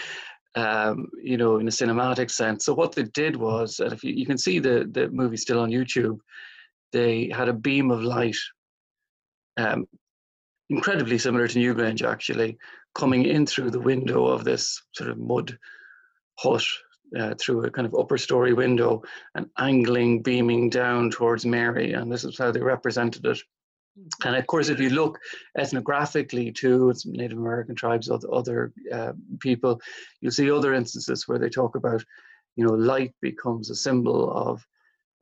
um, 0.57 1.09
you 1.23 1.37
know, 1.37 1.59
in 1.59 1.69
a 1.69 1.71
cinematic 1.71 2.31
sense. 2.31 2.65
So 2.65 2.73
what 2.73 2.93
they 2.93 3.03
did 3.03 3.37
was, 3.37 3.79
and 3.79 3.93
if 3.93 4.03
you, 4.03 4.15
you 4.15 4.25
can 4.25 4.39
see 4.39 4.59
the 4.59 4.89
the 4.91 5.09
movie 5.11 5.37
still 5.37 5.61
on 5.61 5.71
YouTube, 5.71 6.19
they 6.93 7.29
had 7.29 7.49
a 7.49 7.53
beam 7.53 7.91
of 7.91 8.03
light, 8.03 8.39
um, 9.59 9.87
incredibly 10.71 11.19
similar 11.19 11.47
to 11.47 11.59
Newgrange 11.59 12.03
actually, 12.03 12.57
coming 12.95 13.27
in 13.27 13.47
through 13.47 13.71
the 13.71 13.81
window 13.81 14.27
of 14.27 14.45
this 14.45 14.83
sort 14.93 15.11
of 15.11 15.19
mud 15.19 15.57
hut 16.39 16.65
uh, 17.19 17.35
through 17.41 17.65
a 17.65 17.71
kind 17.71 17.87
of 17.87 17.95
upper 17.95 18.19
story 18.19 18.53
window 18.53 19.03
and 19.35 19.47
angling, 19.59 20.23
beaming 20.23 20.71
down 20.71 21.11
towards 21.11 21.47
Mary. 21.47 21.93
And 21.93 22.11
this 22.11 22.25
is 22.25 22.39
how 22.39 22.51
they 22.51 22.61
represented 22.61 23.25
it. 23.27 23.39
And 24.25 24.37
of 24.37 24.47
course, 24.47 24.69
if 24.69 24.79
you 24.79 24.91
look 24.91 25.19
ethnographically 25.59 26.55
too, 26.55 26.91
it's 26.91 27.07
Native 27.07 27.39
American 27.39 27.75
tribes, 27.75 28.11
other, 28.11 28.29
other 28.33 28.73
uh, 28.93 29.13
people, 29.41 29.81
you'll 30.21 30.33
see 30.33 30.51
other 30.51 30.75
instances 30.75 31.27
where 31.27 31.39
they 31.39 31.49
talk 31.49 31.77
about, 31.77 32.05
you 32.57 32.67
know, 32.67 32.75
light 32.75 33.15
becomes 33.23 33.71
a 33.71 33.75
symbol 33.75 34.31
of 34.33 34.63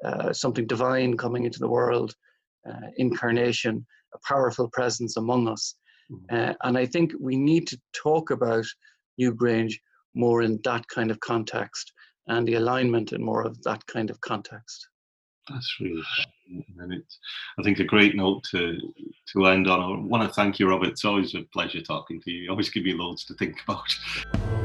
uh, 0.04 0.32
something 0.32 0.66
divine 0.66 1.16
coming 1.16 1.44
into 1.44 1.60
the 1.60 1.68
world, 1.68 2.14
uh, 2.68 2.88
incarnation, 2.96 3.86
a 4.14 4.18
powerful 4.26 4.68
presence 4.70 5.16
among 5.16 5.48
us. 5.48 5.76
Mm-hmm. 6.10 6.36
Uh, 6.36 6.54
and 6.64 6.76
I 6.76 6.86
think 6.86 7.12
we 7.20 7.36
need 7.36 7.66
to 7.68 7.80
talk 7.92 8.30
about 8.30 8.66
Newgrange 9.20 9.74
more 10.14 10.42
in 10.42 10.60
that 10.64 10.86
kind 10.88 11.10
of 11.10 11.20
context 11.20 11.92
and 12.26 12.46
the 12.46 12.54
alignment 12.54 13.12
in 13.12 13.22
more 13.22 13.42
of 13.42 13.62
that 13.62 13.86
kind 13.86 14.10
of 14.10 14.20
context. 14.20 14.88
That's 15.48 15.76
really 15.80 16.02
and 16.78 16.92
it's 16.92 17.18
I 17.58 17.62
think 17.62 17.78
a 17.78 17.84
great 17.84 18.14
note 18.14 18.44
to 18.50 18.78
to 19.32 19.46
end 19.46 19.68
on. 19.68 19.80
I 19.80 20.06
want 20.06 20.28
to 20.28 20.34
thank 20.34 20.58
you, 20.58 20.68
Robert. 20.68 20.90
It's 20.90 21.04
always 21.04 21.34
a 21.34 21.42
pleasure 21.52 21.80
talking 21.80 22.20
to 22.22 22.30
you. 22.30 22.42
You 22.44 22.50
always 22.50 22.70
give 22.70 22.84
me 22.84 22.94
loads 22.94 23.24
to 23.26 23.34
think 23.34 23.56
about. 23.66 23.84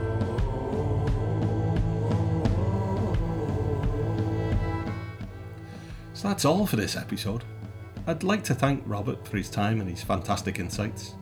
So 6.20 6.28
that's 6.28 6.44
all 6.44 6.66
for 6.66 6.76
this 6.76 6.98
episode. 6.98 7.46
I'd 8.06 8.24
like 8.24 8.44
to 8.44 8.54
thank 8.54 8.84
Robert 8.86 9.26
for 9.26 9.38
his 9.38 9.50
time 9.50 9.80
and 9.80 9.90
his 9.90 10.04
fantastic 10.04 10.60
insights. 10.60 11.16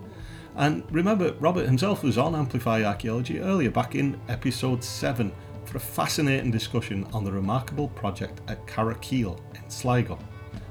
And 0.56 0.84
remember, 0.92 1.34
Robert 1.34 1.68
himself 1.68 2.02
was 2.02 2.18
on 2.18 2.34
Amplify 2.34 2.84
Archaeology 2.84 3.40
earlier 3.40 3.70
back 3.70 3.94
in 3.94 4.20
episode 4.28 4.84
7 4.84 5.32
for 5.66 5.78
a 5.78 5.80
fascinating 5.80 6.50
discussion 6.50 7.04
on 7.14 7.24
the 7.24 7.32
remarkable 7.32 7.90
project 7.90 8.42
at 8.48 8.66
Carrowkeel 8.66 9.40
in 9.54 9.70
Sligo. 9.70 10.18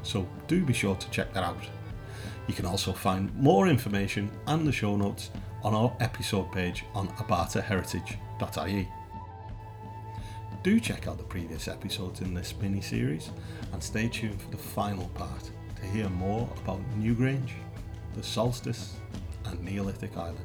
So 0.07 0.27
do 0.47 0.65
be 0.65 0.73
sure 0.73 0.95
to 0.95 1.11
check 1.11 1.33
that 1.35 1.43
out. 1.43 1.59
You 2.47 2.55
can 2.55 2.65
also 2.65 2.93
find 2.93 3.35
more 3.35 3.67
information 3.67 4.31
and 4.47 4.65
the 4.65 4.71
show 4.71 4.97
notes 4.97 5.31
on 5.65 5.75
our 5.75 5.93
episode 5.99 6.53
page 6.53 6.85
on 6.95 7.09
abartaheritage.ie. 7.09 8.89
Do 10.63 10.81
check 10.81 11.09
out 11.09 11.19
the 11.19 11.25
previous 11.25 11.67
episodes 11.67 12.21
in 12.21 12.35
this 12.35 12.55
mini 12.61 12.81
series 12.81 13.31
and 13.73 13.83
stay 13.83 14.09
tuned 14.09 14.41
for 14.41 14.51
the 14.51 14.57
final 14.57 15.09
part 15.09 15.51
to 15.75 15.87
hear 15.87 16.09
more 16.11 16.49
about 16.63 16.81
Newgrange, 16.99 17.51
the 18.15 18.23
solstice, 18.23 18.95
and 19.45 19.61
Neolithic 19.65 20.17
Ireland. 20.17 20.39